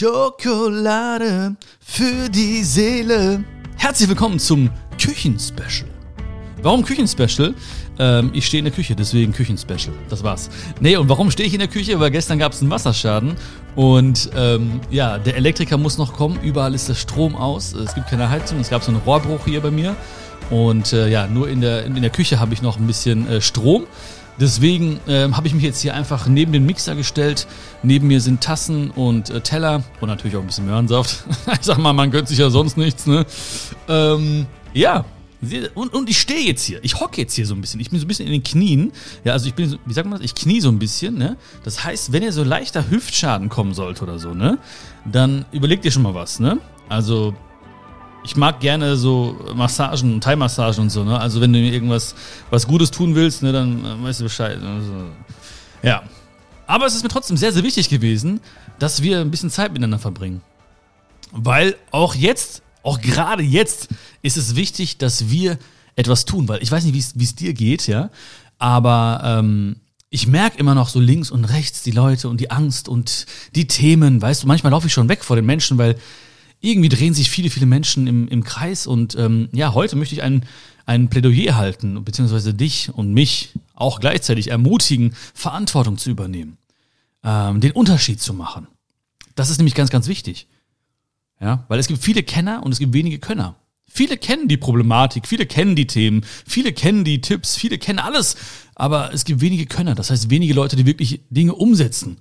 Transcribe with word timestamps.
Schokolade 0.00 1.56
für 1.78 2.30
die 2.30 2.64
Seele. 2.64 3.44
Herzlich 3.76 4.08
willkommen 4.08 4.38
zum 4.38 4.70
Küchenspecial. 4.98 5.90
Warum 6.62 6.82
Küchenspecial? 6.86 7.52
Ähm, 7.98 8.30
ich 8.32 8.46
stehe 8.46 8.60
in 8.60 8.64
der 8.64 8.72
Küche, 8.72 8.96
deswegen 8.96 9.34
Küchenspecial. 9.34 9.94
Das 10.08 10.24
war's. 10.24 10.48
Nee, 10.80 10.96
und 10.96 11.10
warum 11.10 11.30
stehe 11.30 11.46
ich 11.46 11.52
in 11.52 11.58
der 11.58 11.68
Küche? 11.68 12.00
Weil 12.00 12.10
gestern 12.10 12.38
gab 12.38 12.52
es 12.52 12.62
einen 12.62 12.70
Wasserschaden 12.70 13.34
und 13.76 14.30
ähm, 14.34 14.80
ja, 14.90 15.18
der 15.18 15.36
Elektriker 15.36 15.76
muss 15.76 15.98
noch 15.98 16.14
kommen. 16.14 16.40
Überall 16.40 16.74
ist 16.74 16.88
der 16.88 16.94
Strom 16.94 17.36
aus. 17.36 17.74
Es 17.74 17.94
gibt 17.94 18.08
keine 18.08 18.30
Heizung. 18.30 18.58
Es 18.58 18.70
gab 18.70 18.82
so 18.82 18.92
einen 18.92 19.02
Rohrbruch 19.02 19.44
hier 19.44 19.60
bei 19.60 19.70
mir. 19.70 19.96
Und 20.48 20.94
äh, 20.94 21.08
ja, 21.10 21.26
nur 21.26 21.50
in 21.50 21.60
der, 21.60 21.84
in 21.84 22.00
der 22.00 22.08
Küche 22.08 22.40
habe 22.40 22.54
ich 22.54 22.62
noch 22.62 22.78
ein 22.78 22.86
bisschen 22.86 23.28
äh, 23.28 23.42
Strom. 23.42 23.86
Deswegen 24.40 24.98
ähm, 25.06 25.36
habe 25.36 25.46
ich 25.46 25.54
mich 25.54 25.62
jetzt 25.62 25.82
hier 25.82 25.94
einfach 25.94 26.26
neben 26.26 26.52
den 26.52 26.64
Mixer 26.64 26.94
gestellt. 26.94 27.46
Neben 27.82 28.08
mir 28.08 28.22
sind 28.22 28.40
Tassen 28.40 28.90
und 28.90 29.28
äh, 29.28 29.42
Teller 29.42 29.84
und 30.00 30.08
natürlich 30.08 30.34
auch 30.36 30.40
ein 30.40 30.46
bisschen 30.46 30.64
Möhrensaft. 30.64 31.24
ich 31.52 31.60
sag 31.60 31.76
mal, 31.76 31.92
man 31.92 32.10
gönnt 32.10 32.28
sich 32.28 32.38
ja 32.38 32.48
sonst 32.48 32.78
nichts, 32.78 33.06
ne? 33.06 33.26
Ähm, 33.88 34.46
ja. 34.72 35.04
Und, 35.74 35.94
und 35.94 36.08
ich 36.08 36.18
stehe 36.18 36.46
jetzt 36.46 36.64
hier. 36.64 36.80
Ich 36.82 37.00
hocke 37.00 37.20
jetzt 37.20 37.34
hier 37.34 37.46
so 37.46 37.54
ein 37.54 37.60
bisschen. 37.60 37.80
Ich 37.80 37.90
bin 37.90 37.98
so 37.98 38.04
ein 38.04 38.08
bisschen 38.08 38.26
in 38.26 38.32
den 38.32 38.42
Knien. 38.42 38.92
Ja, 39.24 39.32
also 39.32 39.46
ich 39.46 39.54
bin, 39.54 39.68
so, 39.68 39.78
wie 39.84 39.92
sagt 39.92 40.08
man 40.08 40.18
das? 40.18 40.24
Ich 40.24 40.34
knie 40.34 40.60
so 40.60 40.68
ein 40.68 40.78
bisschen, 40.78 41.16
ne? 41.16 41.36
Das 41.62 41.84
heißt, 41.84 42.12
wenn 42.12 42.22
ihr 42.22 42.32
so 42.32 42.42
leichter 42.42 42.90
Hüftschaden 42.90 43.48
kommen 43.48 43.74
sollte 43.74 44.02
oder 44.02 44.18
so, 44.18 44.34
ne? 44.34 44.58
Dann 45.10 45.44
überlegt 45.52 45.84
ihr 45.84 45.90
schon 45.90 46.02
mal 46.02 46.14
was, 46.14 46.40
ne? 46.40 46.58
Also 46.88 47.34
ich 48.22 48.36
mag 48.36 48.60
gerne 48.60 48.96
so 48.96 49.36
Massagen, 49.54 50.20
Thai-Massagen 50.20 50.82
und 50.82 50.90
so, 50.90 51.04
ne? 51.04 51.18
Also 51.18 51.40
wenn 51.40 51.52
du 51.52 51.58
mir 51.58 51.72
irgendwas 51.72 52.14
was 52.50 52.66
Gutes 52.66 52.90
tun 52.90 53.14
willst, 53.14 53.42
ne, 53.42 53.52
dann 53.52 53.84
äh, 53.84 54.02
weißt 54.02 54.20
du 54.20 54.24
Bescheid. 54.24 54.58
Also, 54.62 54.92
ja. 55.82 56.02
Aber 56.66 56.86
es 56.86 56.94
ist 56.94 57.02
mir 57.02 57.08
trotzdem 57.08 57.36
sehr, 57.36 57.52
sehr 57.52 57.64
wichtig 57.64 57.88
gewesen, 57.88 58.40
dass 58.78 59.02
wir 59.02 59.20
ein 59.20 59.30
bisschen 59.30 59.50
Zeit 59.50 59.72
miteinander 59.72 59.98
verbringen. 59.98 60.42
Weil 61.32 61.76
auch 61.90 62.14
jetzt, 62.14 62.62
auch 62.82 63.00
gerade 63.00 63.42
jetzt, 63.42 63.88
ist 64.22 64.36
es 64.36 64.54
wichtig, 64.54 64.98
dass 64.98 65.30
wir 65.30 65.58
etwas 65.96 66.24
tun. 66.24 66.48
Weil 66.48 66.62
ich 66.62 66.70
weiß 66.70 66.84
nicht, 66.84 66.94
wie 67.14 67.24
es 67.24 67.34
dir 67.34 67.54
geht, 67.54 67.86
ja. 67.86 68.10
Aber 68.58 69.22
ähm, 69.24 69.76
ich 70.10 70.26
merke 70.26 70.58
immer 70.58 70.74
noch 70.74 70.88
so 70.88 71.00
links 71.00 71.30
und 71.30 71.44
rechts 71.44 71.82
die 71.82 71.92
Leute 71.92 72.28
und 72.28 72.40
die 72.40 72.50
Angst 72.50 72.88
und 72.88 73.26
die 73.54 73.66
Themen. 73.66 74.20
Weißt 74.20 74.42
du, 74.42 74.46
manchmal 74.46 74.70
laufe 74.72 74.86
ich 74.86 74.92
schon 74.92 75.08
weg 75.08 75.24
vor 75.24 75.36
den 75.36 75.46
Menschen, 75.46 75.78
weil 75.78 75.96
irgendwie 76.60 76.88
drehen 76.88 77.14
sich 77.14 77.30
viele, 77.30 77.50
viele 77.50 77.66
Menschen 77.66 78.06
im, 78.06 78.28
im 78.28 78.44
Kreis. 78.44 78.86
Und 78.86 79.16
ähm, 79.16 79.48
ja, 79.52 79.74
heute 79.74 79.96
möchte 79.96 80.14
ich 80.14 80.22
ein, 80.22 80.44
ein 80.86 81.08
Plädoyer 81.08 81.56
halten, 81.56 82.04
beziehungsweise 82.04 82.54
dich 82.54 82.90
und 82.92 83.12
mich 83.12 83.50
auch 83.74 84.00
gleichzeitig 84.00 84.48
ermutigen, 84.48 85.14
Verantwortung 85.34 85.96
zu 85.98 86.10
übernehmen, 86.10 86.58
ähm, 87.24 87.60
den 87.60 87.72
Unterschied 87.72 88.20
zu 88.20 88.34
machen. 88.34 88.66
Das 89.34 89.50
ist 89.50 89.58
nämlich 89.58 89.74
ganz, 89.74 89.90
ganz 89.90 90.06
wichtig. 90.06 90.48
Ja, 91.40 91.64
weil 91.68 91.78
es 91.78 91.88
gibt 91.88 92.02
viele 92.02 92.22
Kenner 92.22 92.62
und 92.62 92.72
es 92.72 92.78
gibt 92.78 92.92
wenige 92.92 93.18
Könner. 93.18 93.56
Viele 93.92 94.18
kennen 94.18 94.46
die 94.46 94.58
Problematik, 94.58 95.26
viele 95.26 95.46
kennen 95.46 95.74
die 95.74 95.86
Themen, 95.86 96.24
viele 96.46 96.72
kennen 96.72 97.02
die 97.02 97.20
Tipps, 97.20 97.56
viele 97.56 97.78
kennen 97.78 97.98
alles, 97.98 98.36
aber 98.76 99.12
es 99.12 99.24
gibt 99.24 99.40
wenige 99.40 99.66
Könner. 99.66 99.94
Das 99.94 100.10
heißt, 100.10 100.30
wenige 100.30 100.54
Leute, 100.54 100.76
die 100.76 100.86
wirklich 100.86 101.22
Dinge 101.30 101.54
umsetzen. 101.54 102.18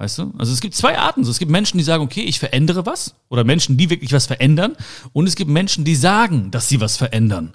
Weißt 0.00 0.16
du? 0.16 0.32
Also 0.38 0.50
es 0.54 0.62
gibt 0.62 0.74
zwei 0.74 0.96
Arten. 0.96 1.20
Es 1.20 1.38
gibt 1.38 1.50
Menschen, 1.50 1.76
die 1.76 1.84
sagen, 1.84 2.02
okay, 2.02 2.22
ich 2.22 2.38
verändere 2.38 2.86
was. 2.86 3.16
Oder 3.28 3.44
Menschen, 3.44 3.76
die 3.76 3.90
wirklich 3.90 4.14
was 4.14 4.24
verändern. 4.24 4.74
Und 5.12 5.26
es 5.26 5.36
gibt 5.36 5.50
Menschen, 5.50 5.84
die 5.84 5.94
sagen, 5.94 6.50
dass 6.50 6.70
sie 6.70 6.80
was 6.80 6.96
verändern. 6.96 7.52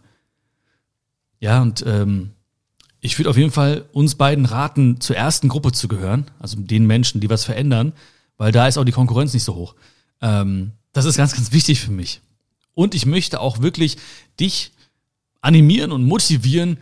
Ja, 1.40 1.64
und 1.64 1.84
ähm, 1.88 2.34
ich 3.00 3.18
würde 3.18 3.32
auf 3.32 3.38
jeden 3.38 3.50
Fall 3.50 3.86
uns 3.94 4.14
beiden 4.14 4.46
raten, 4.46 5.02
zur 5.02 5.16
ersten 5.16 5.48
Gruppe 5.48 5.72
zu 5.72 5.88
gehören. 5.88 6.30
Also 6.38 6.58
den 6.60 6.86
Menschen, 6.86 7.20
die 7.20 7.32
was 7.32 7.46
verändern. 7.46 7.94
Weil 8.38 8.52
da 8.52 8.68
ist 8.68 8.78
auch 8.78 8.84
die 8.84 8.92
Konkurrenz 8.92 9.34
nicht 9.34 9.44
so 9.44 9.56
hoch. 9.56 9.74
Ähm, 10.22 10.74
das 10.94 11.06
ist 11.06 11.18
ganz, 11.18 11.34
ganz 11.34 11.52
wichtig 11.52 11.82
für 11.82 11.92
mich. 11.92 12.22
Und 12.76 12.94
ich 12.94 13.08
möchte 13.08 13.40
auch 13.40 13.64
wirklich 13.64 13.98
dich 14.40 14.72
animieren 15.42 15.92
und 15.92 16.04
motivieren, 16.06 16.78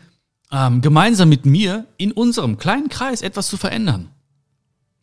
ähm, 0.52 0.82
gemeinsam 0.82 1.30
mit 1.30 1.46
mir 1.46 1.86
in 1.96 2.12
unserem 2.12 2.58
kleinen 2.58 2.90
Kreis 2.90 3.22
etwas 3.22 3.48
zu 3.48 3.56
verändern. 3.56 4.10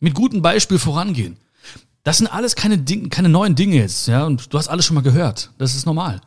Mit 0.01 0.15
gutem 0.15 0.41
Beispiel 0.41 0.79
vorangehen. 0.79 1.37
Das 2.03 2.17
sind 2.17 2.27
alles 2.27 2.55
keine, 2.55 2.77
Dinge, 2.77 3.09
keine 3.09 3.29
neuen 3.29 3.55
Dinge 3.55 3.77
jetzt, 3.77 4.07
ja, 4.07 4.25
und 4.25 4.51
du 4.51 4.57
hast 4.57 4.67
alles 4.67 4.85
schon 4.85 4.95
mal 4.95 5.01
gehört. 5.01 5.51
Das 5.57 5.75
ist 5.75 5.85
normal. 5.85 6.19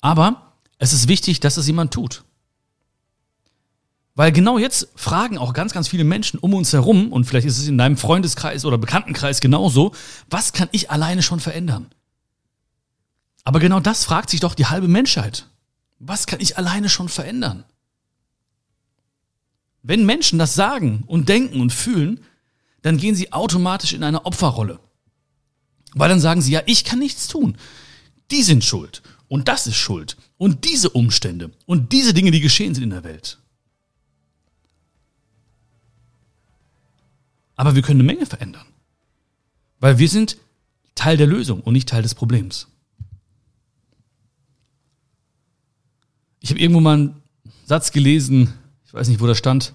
Aber 0.00 0.54
es 0.78 0.92
ist 0.92 1.06
wichtig, 1.06 1.38
dass 1.40 1.58
es 1.58 1.66
jemand 1.66 1.92
tut. 1.92 2.24
Weil 4.14 4.32
genau 4.32 4.58
jetzt 4.58 4.88
fragen 4.96 5.36
auch 5.36 5.52
ganz, 5.52 5.74
ganz 5.74 5.88
viele 5.88 6.04
Menschen 6.04 6.40
um 6.40 6.54
uns 6.54 6.72
herum, 6.72 7.12
und 7.12 7.26
vielleicht 7.26 7.46
ist 7.46 7.58
es 7.58 7.68
in 7.68 7.76
deinem 7.76 7.98
Freundeskreis 7.98 8.64
oder 8.64 8.78
Bekanntenkreis 8.78 9.42
genauso, 9.42 9.92
was 10.30 10.54
kann 10.54 10.70
ich 10.72 10.90
alleine 10.90 11.22
schon 11.22 11.38
verändern? 11.38 11.86
Aber 13.44 13.60
genau 13.60 13.80
das 13.80 14.06
fragt 14.06 14.30
sich 14.30 14.40
doch 14.40 14.54
die 14.54 14.66
halbe 14.66 14.88
Menschheit. 14.88 15.46
Was 15.98 16.26
kann 16.26 16.40
ich 16.40 16.56
alleine 16.56 16.88
schon 16.88 17.10
verändern? 17.10 17.64
Wenn 19.82 20.06
Menschen 20.06 20.38
das 20.38 20.54
sagen 20.54 21.04
und 21.06 21.28
denken 21.28 21.60
und 21.60 21.72
fühlen, 21.72 22.20
dann 22.86 22.98
gehen 22.98 23.16
sie 23.16 23.32
automatisch 23.32 23.94
in 23.94 24.04
eine 24.04 24.26
Opferrolle. 24.26 24.78
Weil 25.94 26.08
dann 26.08 26.20
sagen 26.20 26.40
sie, 26.40 26.52
ja, 26.52 26.62
ich 26.66 26.84
kann 26.84 27.00
nichts 27.00 27.26
tun. 27.26 27.56
Die 28.30 28.44
sind 28.44 28.64
schuld. 28.64 29.02
Und 29.26 29.48
das 29.48 29.66
ist 29.66 29.76
schuld. 29.76 30.16
Und 30.38 30.64
diese 30.64 30.90
Umstände. 30.90 31.50
Und 31.66 31.90
diese 31.92 32.14
Dinge, 32.14 32.30
die 32.30 32.40
geschehen 32.40 32.74
sind 32.74 32.84
in 32.84 32.90
der 32.90 33.02
Welt. 33.02 33.40
Aber 37.56 37.74
wir 37.74 37.82
können 37.82 38.00
eine 38.00 38.06
Menge 38.06 38.24
verändern. 38.24 38.66
Weil 39.80 39.98
wir 39.98 40.08
sind 40.08 40.36
Teil 40.94 41.16
der 41.16 41.26
Lösung 41.26 41.62
und 41.62 41.72
nicht 41.72 41.88
Teil 41.88 42.02
des 42.02 42.14
Problems. 42.14 42.68
Ich 46.38 46.50
habe 46.50 46.60
irgendwo 46.60 46.80
mal 46.80 46.94
einen 46.94 47.22
Satz 47.64 47.90
gelesen, 47.90 48.52
ich 48.84 48.94
weiß 48.94 49.08
nicht, 49.08 49.20
wo 49.20 49.26
das 49.26 49.38
stand, 49.38 49.72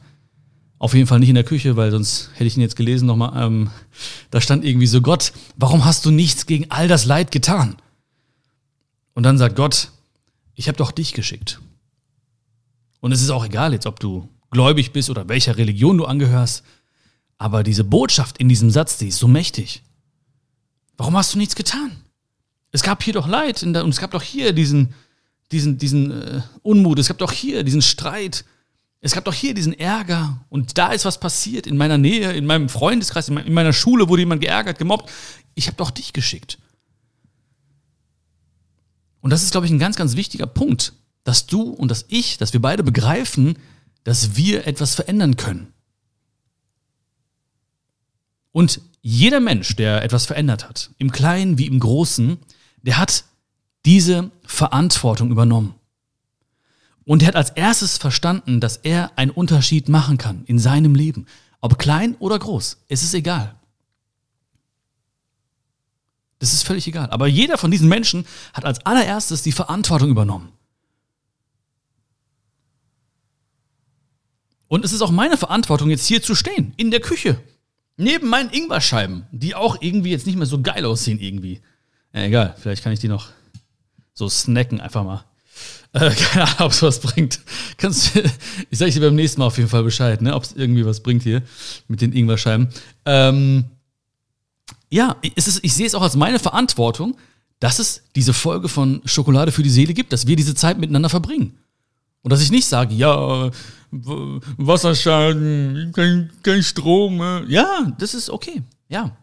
auf 0.81 0.96
jeden 0.96 1.06
Fall 1.06 1.19
nicht 1.19 1.30
in 1.30 1.36
der 1.36 1.44
Küche, 1.44 1.75
weil 1.78 1.92
sonst 1.92 2.31
hätte 2.34 2.46
ich 2.46 2.58
ihn 2.58 2.62
jetzt 2.62 2.75
gelesen 2.75 3.06
nochmal. 3.06 3.34
Ähm, 3.40 3.69
da 4.31 4.42
stand 4.42 4.66
irgendwie 4.66 4.88
so, 4.88 5.00
Gott, 5.00 5.31
warum 5.56 5.86
hast 5.86 6.06
du 6.06 6.09
nichts 6.09 6.47
gegen 6.47 6.72
all 6.72 6.88
das 6.88 7.06
Leid 7.06 7.30
getan? 7.30 7.75
Und 9.14 9.22
dann 9.22 9.38
sagt 9.38 9.56
Gott, 9.56 9.91
ich 10.56 10.68
habe 10.68 10.80
doch 10.80 10.91
dich 10.91 11.14
geschickt. 11.14 11.62
Und 13.00 13.12
es 13.12 13.22
ist 13.22 13.30
auch 13.30 13.46
egal 13.46 13.74
jetzt, 13.74 13.86
ob 13.86 14.00
du 14.00 14.28
gläubig 14.50 14.91
bist 14.91 15.12
oder 15.12 15.30
welcher 15.30 15.56
Religion 15.56 16.00
du 16.00 16.06
angehörst. 16.06 16.64
Aber 17.38 17.62
diese 17.62 17.84
Botschaft 17.84 18.40
in 18.40 18.50
diesem 18.50 18.72
Satz, 18.72 18.97
die 18.97 19.09
ist 19.09 19.20
so 19.20 19.28
mächtig. 19.28 19.84
Warum 20.97 21.16
hast 21.16 21.36
du 21.36 21.38
nichts 21.38 21.53
getan? 21.53 21.91
Es 22.72 22.81
gab 22.81 23.03
hier 23.03 23.14
doch 23.14 23.28
Leid 23.28 23.62
und 23.62 23.75
es 23.75 24.00
gab 24.00 24.09
doch 24.09 24.24
hier 24.24 24.52
diesen, 24.52 24.96
diesen, 25.52 25.78
diesen 25.78 26.09
äh, 26.09 26.41
Unmut, 26.64 26.97
es 26.97 27.08
gab 27.08 27.20
doch 27.20 27.31
hier 27.31 27.64
diesen 27.64 27.84
Streit, 27.84 28.46
es 29.02 29.14
gab 29.14 29.26
doch 29.26 29.34
hier 29.34 29.56
diesen 29.56 29.74
Ärger 29.74 30.46
und 30.50 30.78
da 30.78 30.92
ist 30.92 31.06
was 31.06 31.20
passiert 31.20 31.66
in 31.66 31.76
meiner 31.76 31.98
Nähe, 31.98 32.34
in 32.34 32.46
meinem 32.46 32.70
Freundeskreis, 32.70 33.30
in 33.30 33.54
meiner 33.54 33.74
Schule 33.74 34.08
wurde 34.08 34.22
jemand 34.22 34.42
geärgert, 34.42 34.78
gemobbt. 34.78 35.12
Ich 35.56 35.66
habe 35.66 35.78
doch 35.78 35.90
dich 35.90 36.14
geschickt. 36.14 36.60
Und 39.22 39.32
das 39.32 39.42
ist, 39.44 39.52
glaube 39.52 39.66
ich, 39.66 39.72
ein 39.72 39.80
ganz, 39.80 39.96
ganz 39.96 40.16
wichtiger 40.16 40.46
Punkt, 40.46 40.94
dass 41.24 41.48
du 41.48 41.62
und 41.62 41.90
dass 41.90 42.06
ich, 42.10 42.38
dass 42.38 42.54
wir 42.54 42.62
beide 42.62 42.84
begreifen, 42.84 43.58
dass 44.04 44.36
wir 44.36 44.68
etwas 44.68 44.94
verändern 44.94 45.36
können. 45.36 45.74
Und 48.52 48.82
jeder 49.02 49.40
Mensch, 49.40 49.76
der 49.76 50.04
etwas 50.04 50.28
verändert 50.28 50.68
hat, 50.68 50.92
im 51.00 51.12
Kleinen 51.12 51.58
wie 51.58 51.68
im 51.68 51.80
Großen, 51.80 52.38
der 52.84 52.98
hat 52.98 53.24
diese 53.86 54.30
Verantwortung 54.46 55.32
übernommen. 55.32 55.74
Und 57.06 57.22
er 57.22 57.30
hat 57.30 57.36
als 57.36 57.50
erstes 57.52 57.98
verstanden, 57.98 58.60
dass 58.60 58.78
er 58.78 59.12
einen 59.18 59.32
Unterschied 59.32 59.90
machen 59.90 60.18
kann 60.18 60.44
in 60.46 60.60
seinem 60.60 60.96
Leben. 60.96 61.26
Ob 61.60 61.78
klein 61.78 62.16
oder 62.20 62.38
groß, 62.38 62.78
es 62.88 63.04
ist 63.04 63.14
egal. 63.14 63.56
Das 66.40 66.53
ist 66.53 66.64
völlig 66.64 66.88
egal. 66.88 67.09
Aber 67.12 67.28
jeder 67.28 67.58
von 67.58 67.70
diesen 67.70 67.88
Menschen 67.88 68.26
hat 68.53 68.66
als 68.66 68.84
allererstes 68.86 69.44
die 69.44 69.52
Verantwortung 69.52 70.09
übernommen. 70.09 70.52
Und 74.68 74.86
es 74.86 74.94
ist 74.94 75.02
auch 75.02 75.12
meine 75.12 75.38
Verantwortung, 75.38 75.90
jetzt 75.90 76.08
hier 76.08 76.24
zu 76.24 76.34
stehen, 76.34 76.74
in 76.78 76.92
der 76.92 77.02
Küche. 77.02 77.40
Neben 77.97 78.28
meinen 78.30 78.50
Ingwerscheiben, 78.50 79.28
die 79.32 79.54
auch 79.54 79.82
irgendwie 79.82 80.12
jetzt 80.12 80.26
nicht 80.26 80.38
mehr 80.38 80.47
so 80.47 80.62
geil 80.62 80.86
aussehen, 80.86 81.20
irgendwie. 81.20 81.62
Ja, 82.14 82.24
egal, 82.24 82.56
vielleicht 82.58 82.84
kann 82.84 82.94
ich 82.94 83.00
die 83.00 83.08
noch 83.08 83.30
so 84.14 84.30
snacken, 84.30 84.80
einfach 84.80 85.04
mal. 85.04 85.26
Äh, 85.93 86.09
keine 86.11 86.46
Ahnung, 86.46 86.55
ob 86.59 86.72
es 86.72 86.81
was 86.84 87.02
bringt. 87.02 87.41
Kannst, 87.75 88.16
ich 88.69 88.79
sage 88.79 88.91
dir 88.91 89.02
beim 89.02 89.16
nächsten 89.16 89.41
Mal 89.41 89.47
auf 89.47 89.58
jeden 89.58 89.67
Fall 89.67 89.84
Bescheid, 89.84 90.22
ne, 90.22 90.34
ob 90.34 90.43
es 90.43 90.53
irgendwie 90.53 90.85
was 90.85 91.02
bringt 91.02 91.22
hier 91.22 91.41
mit 91.90 91.99
den 91.99 92.13
Ingwerscheiben. 92.13 92.69
Ähm, 93.05 93.66
ja, 94.90 95.17
es 95.35 95.49
ist, 95.49 95.59
ich 95.63 95.73
sehe 95.73 95.85
es 95.85 95.93
auch 95.93 96.02
als 96.02 96.16
meine 96.16 96.40
Verantwortung, 96.40 97.17
dass 97.59 97.79
es 97.79 98.03
diese 98.16 98.31
Folge 98.31 98.69
von 98.69 99.02
Schokolade 99.03 99.52
für 99.52 99.63
die 99.63 99.69
Seele 99.69 99.93
gibt, 99.93 100.13
dass 100.13 100.28
wir 100.28 100.37
diese 100.37 100.55
Zeit 100.55 100.79
miteinander 100.79 101.09
verbringen. 101.09 101.58
Und 102.22 102.31
dass 102.31 102.41
ich 102.41 102.52
nicht 102.52 102.67
sage, 102.67 102.96
ja, 102.96 103.52
Wasserschaden, 103.91 105.91
kein, 105.93 106.29
kein 106.43 106.63
Strom. 106.63 107.22
Äh. 107.22 107.46
Ja, 107.46 107.93
das 107.99 108.13
ist 108.13 108.29
okay. 108.29 108.61
Ja, 108.90 109.16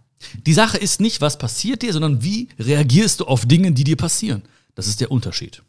Die 0.46 0.52
Sache 0.52 0.78
ist 0.78 1.00
nicht, 1.00 1.20
was 1.20 1.38
passiert 1.38 1.82
dir, 1.82 1.92
sondern 1.92 2.22
wie 2.22 2.48
reagierst 2.58 3.20
du 3.20 3.24
auf 3.24 3.46
Dinge, 3.46 3.72
die 3.72 3.84
dir 3.84 3.96
passieren. 3.96 4.42
Das 4.74 4.86
ist 4.86 5.00
der 5.00 5.10
Unterschied. 5.10 5.62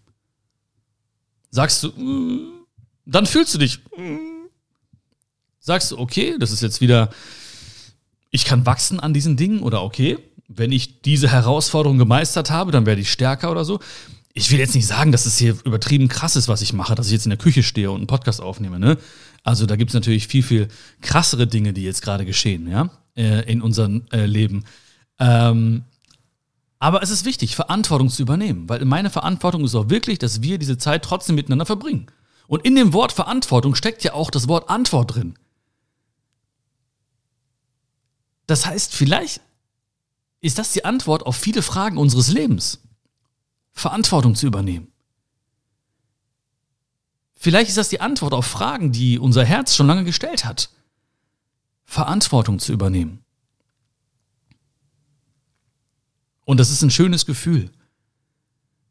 Sagst 1.50 1.84
du, 1.84 1.90
mm, 1.90 2.66
dann 3.06 3.26
fühlst 3.26 3.54
du 3.54 3.58
dich. 3.58 3.80
Mm. 3.98 4.48
Sagst 5.60 5.92
du, 5.92 5.98
okay, 5.98 6.38
das 6.40 6.52
ist 6.52 6.62
jetzt 6.62 6.82
wieder, 6.82 7.10
ich 8.32 8.46
kann 8.46 8.66
wachsen 8.66 9.00
an 9.00 9.14
diesen 9.14 9.36
Dingen 9.36 9.62
oder 9.62 9.84
okay, 9.84 10.18
wenn 10.48 10.72
ich 10.72 11.02
diese 11.02 11.30
Herausforderung 11.30 11.98
gemeistert 11.98 12.50
habe, 12.50 12.72
dann 12.72 12.86
werde 12.86 13.02
ich 13.02 13.12
stärker 13.12 13.52
oder 13.52 13.66
so. 13.66 13.80
Ich 14.34 14.52
will 14.52 14.60
jetzt 14.60 14.76
nicht 14.76 14.88
sagen, 14.88 15.12
dass 15.12 15.26
es 15.26 15.38
hier 15.38 15.56
übertrieben 15.64 16.08
krass 16.08 16.36
ist, 16.36 16.48
was 16.48 16.62
ich 16.62 16.74
mache, 16.74 16.96
dass 16.96 17.08
ich 17.08 17.14
jetzt 17.14 17.26
in 17.26 17.32
der 17.32 17.38
Küche 17.38 17.62
stehe 17.62 17.92
und 17.92 17.98
einen 17.98 18.08
Podcast 18.08 18.42
aufnehme, 18.42 18.80
ne? 18.80 18.98
Also 19.44 19.66
da 19.66 19.76
gibt 19.76 19.92
es 19.92 19.96
natürlich 19.96 20.28
viel, 20.28 20.44
viel 20.44 20.68
krassere 21.02 21.48
Dinge, 21.48 21.74
die 21.74 21.84
jetzt 21.84 22.02
gerade 22.02 22.26
geschehen, 22.26 22.70
ja, 22.70 22.90
äh, 23.16 23.50
in 23.52 23.62
unserem 23.62 24.06
äh, 24.12 24.26
Leben. 24.26 24.66
Ähm, 25.20 25.84
aber 26.80 27.04
es 27.04 27.10
ist 27.10 27.26
wichtig, 27.26 27.56
Verantwortung 27.56 28.10
zu 28.10 28.22
übernehmen, 28.22 28.70
weil 28.70 28.84
meine 28.86 29.10
Verantwortung 29.10 29.66
ist 29.66 29.76
auch 29.76 29.90
wirklich, 29.90 30.18
dass 30.18 30.42
wir 30.42 30.58
diese 30.58 30.78
Zeit 30.78 31.04
trotzdem 31.04 31.36
miteinander 31.36 31.66
verbringen. 31.66 32.08
Und 32.48 32.66
in 32.66 32.76
dem 32.76 32.94
Wort 32.94 33.12
Verantwortung 33.12 33.76
steckt 33.76 34.04
ja 34.04 34.14
auch 34.14 34.32
das 34.32 34.48
Wort 34.48 34.70
Antwort 34.70 35.14
drin. 35.14 35.38
Das 38.48 38.66
heißt, 38.66 38.96
vielleicht 38.96 39.42
ist 40.42 40.58
das 40.58 40.72
die 40.72 40.86
Antwort 40.86 41.26
auf 41.26 41.36
viele 41.36 41.62
Fragen 41.62 41.98
unseres 41.98 42.30
Lebens. 42.30 42.80
Verantwortung 43.74 44.36
zu 44.36 44.48
übernehmen. 44.48 44.92
Vielleicht 47.36 47.70
ist 47.70 47.78
das 47.78 47.90
die 47.90 48.02
Antwort 48.02 48.34
auf 48.34 48.46
Fragen, 48.46 48.92
die 48.92 49.20
unser 49.20 49.46
Herz 49.46 49.76
schon 49.76 49.88
lange 49.88 50.04
gestellt 50.04 50.46
hat. 50.46 50.70
Verantwortung 51.86 52.60
zu 52.60 52.74
übernehmen. 52.74 53.24
Und 56.50 56.60
das 56.60 56.72
ist 56.72 56.82
ein 56.82 56.90
schönes 56.90 57.28
Gefühl, 57.28 57.70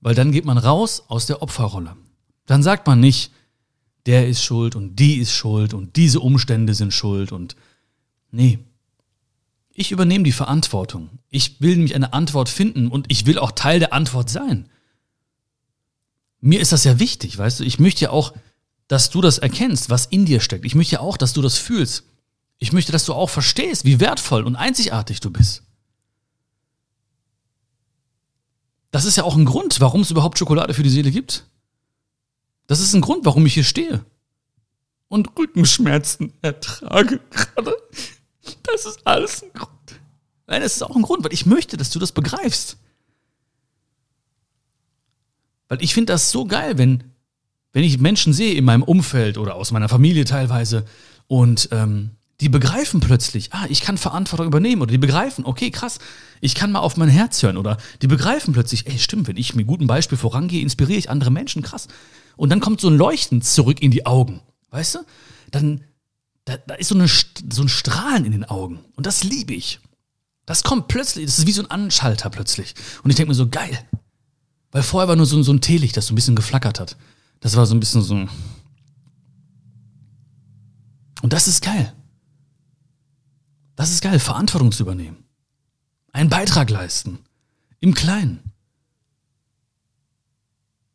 weil 0.00 0.14
dann 0.14 0.31
geht 0.31 0.44
man 0.44 0.58
raus 0.58 1.02
aus 1.08 1.26
der 1.26 1.43
Opferrolle. 1.43 1.96
Dann 2.46 2.62
sagt 2.62 2.87
man 2.87 3.00
nicht, 3.00 3.32
der 4.06 4.28
ist 4.28 4.44
schuld 4.44 4.76
und 4.76 4.94
die 4.94 5.16
ist 5.16 5.32
schuld 5.32 5.75
und 5.75 5.96
diese 5.96 6.20
Umstände 6.20 6.72
sind 6.75 6.94
schuld 6.94 7.32
und 7.32 7.56
nee, 8.31 8.60
ich 9.72 9.90
übernehme 9.90 10.22
die 10.22 10.31
Verantwortung. 10.31 11.10
Ich 11.31 11.60
will 11.60 11.75
nämlich 11.75 11.96
eine 11.96 12.12
Antwort 12.12 12.49
finden 12.49 12.87
und 12.87 13.10
ich 13.10 13.26
will 13.26 13.40
auch 13.40 13.50
Teil 13.50 13.81
der 13.81 13.93
Antwort 13.93 14.31
sein. 14.31 14.69
Mir 16.40 16.61
ist 16.61 16.70
das 16.70 16.84
ja 16.84 17.00
wichtig, 17.00 17.38
weißt 17.38 17.58
du? 17.58 17.64
Ich 17.64 17.81
möchte 17.81 18.04
ja 18.04 18.11
auch, 18.11 18.34
dass 18.87 19.11
du 19.11 19.20
das 19.20 19.38
erkennst, 19.38 19.90
was 19.90 20.06
in 20.06 20.26
dir 20.26 20.38
steckt. 20.38 20.64
Ich 20.64 20.76
möchte 20.76 20.93
ja 20.93 21.00
auch, 21.00 21.16
dass 21.16 21.32
du 21.32 21.43
das 21.43 21.58
fühlst. 21.58 22.04
Ich 22.58 22.72
möchte, 22.72 22.93
dass 22.93 23.04
du 23.04 23.14
auch 23.14 23.31
verstehst, 23.31 23.84
wie 23.84 23.99
wertvoll 23.99 24.44
und 24.44 24.54
einzigartig 24.54 25.19
du 25.19 25.31
bist. 25.31 25.64
Das 28.90 29.05
ist 29.05 29.17
ja 29.17 29.25
auch 29.25 29.37
ein 29.37 29.44
Grund, 29.44 29.81
warum 29.81 30.00
es 30.00 30.11
überhaupt 30.11 30.38
Schokolade 30.38 30.75
für 30.75 30.82
die 30.82 30.90
Seele 30.90 31.11
gibt. 31.11 31.44
Das 32.67 32.81
ist 32.81 32.94
ein 32.94 33.00
Grund, 33.00 33.25
warum 33.25 33.44
ich 33.46 33.55
hier 33.55 33.64
stehe. 33.64 34.05
Und 35.08 35.37
Rückenschmerzen 35.38 36.32
ertrage 36.43 37.20
gerade. 37.31 37.75
Das 38.62 38.87
ist 38.87 39.06
alles 39.06 39.43
ein 39.43 39.52
Grund. 39.52 40.00
Nein, 40.46 40.62
das 40.62 40.76
ist 40.76 40.82
auch 40.82 40.96
ein 40.96 41.02
Grund, 41.02 41.25
weil 41.25 41.32
ich 41.32 41.46
möchte, 41.46 41.76
dass 41.76 41.90
du 41.90 41.99
das 41.99 42.12
begreifst. 42.12 42.79
Weil 45.69 45.82
ich 45.82 45.93
finde 45.94 46.12
das 46.12 46.31
so 46.31 46.46
geil, 46.46 46.79
wenn, 46.79 47.05
wenn 47.73 47.85
ich 47.85 47.99
Menschen 47.99 48.32
sehe 48.32 48.55
in 48.55 48.64
meinem 48.64 48.82
Umfeld 48.82 49.37
oder 49.37 49.55
aus 49.55 49.70
meiner 49.70 49.88
Familie 49.88 50.25
teilweise 50.25 50.87
und 51.26 51.69
ähm, 51.73 52.11
die 52.40 52.49
begreifen 52.49 53.00
plötzlich, 53.00 53.52
ah, 53.52 53.67
ich 53.69 53.81
kann 53.81 53.99
Verantwortung 53.99 54.46
übernehmen 54.46 54.82
oder 54.82 54.93
die 54.93 54.99
begreifen, 54.99 55.44
okay, 55.44 55.70
krass, 55.70 55.99
ich 56.40 56.55
kann 56.55 56.70
mal 56.70 56.81
auf 56.81 56.96
mein 56.96 57.08
Herz 57.08 57.43
hören 57.43 57.56
oder 57.56 57.79
die 58.00 58.06
begreifen 58.06 58.55
plötzlich, 58.55 58.87
ey, 58.87 58.99
stimmt, 58.99 59.26
wenn 59.26 59.37
ich 59.37 59.55
mit 59.55 59.67
gutem 59.67 59.88
Beispiel 59.88 60.17
vorangehe, 60.17 60.62
inspiriere 60.62 60.99
ich 60.99 61.11
andere 61.11 61.31
Menschen, 61.31 61.62
krass. 61.62 61.88
Und 62.37 62.50
dann 62.50 62.61
kommt 62.61 62.81
so 62.81 62.88
ein 62.88 62.96
Leuchten 62.96 63.43
zurück 63.43 63.82
in 63.82 63.90
die 63.90 64.06
Augen, 64.06 64.40
weißt 64.70 64.96
du? 64.96 64.99
Dann, 65.50 65.82
da, 66.44 66.56
da 66.58 66.75
ist 66.75 66.88
so, 66.88 66.94
eine, 66.94 67.08
so 67.08 67.62
ein 67.62 67.69
Strahlen 67.69 68.25
in 68.25 68.32
den 68.32 68.44
Augen. 68.44 68.79
Und 68.94 69.06
das 69.06 69.25
liebe 69.25 69.55
ich. 69.55 69.81
Das 70.46 70.62
kommt 70.62 70.87
plötzlich, 70.87 71.26
das 71.26 71.40
ist 71.40 71.46
wie 71.46 71.52
so 71.52 71.62
ein 71.62 71.70
Anschalter 71.70 72.31
plötzlich. 72.31 72.75
Und 73.02 73.11
ich 73.11 73.17
denke 73.17 73.31
mir 73.31 73.35
so, 73.35 73.49
geil. 73.49 73.79
Weil 74.70 74.82
vorher 74.82 75.08
war 75.08 75.17
nur 75.17 75.26
so, 75.26 75.43
so 75.43 75.52
ein 75.52 75.61
Teelicht, 75.61 75.96
das 75.96 76.06
so 76.06 76.12
ein 76.12 76.14
bisschen 76.14 76.37
geflackert 76.37 76.79
hat. 76.79 76.96
Das 77.40 77.56
war 77.56 77.67
so 77.67 77.75
ein 77.75 77.81
bisschen 77.81 78.02
so. 78.02 78.26
Und 81.23 81.32
das 81.32 81.49
ist 81.49 81.62
geil. 81.62 81.93
Das 83.78 83.92
ist 83.92 84.02
geil, 84.02 84.19
Verantwortung 84.19 84.72
zu 84.72 84.82
übernehmen. 84.82 85.22
Einen 86.10 86.28
Beitrag 86.28 86.69
leisten. 86.69 87.20
Im 87.78 87.94
Kleinen. 87.94 88.40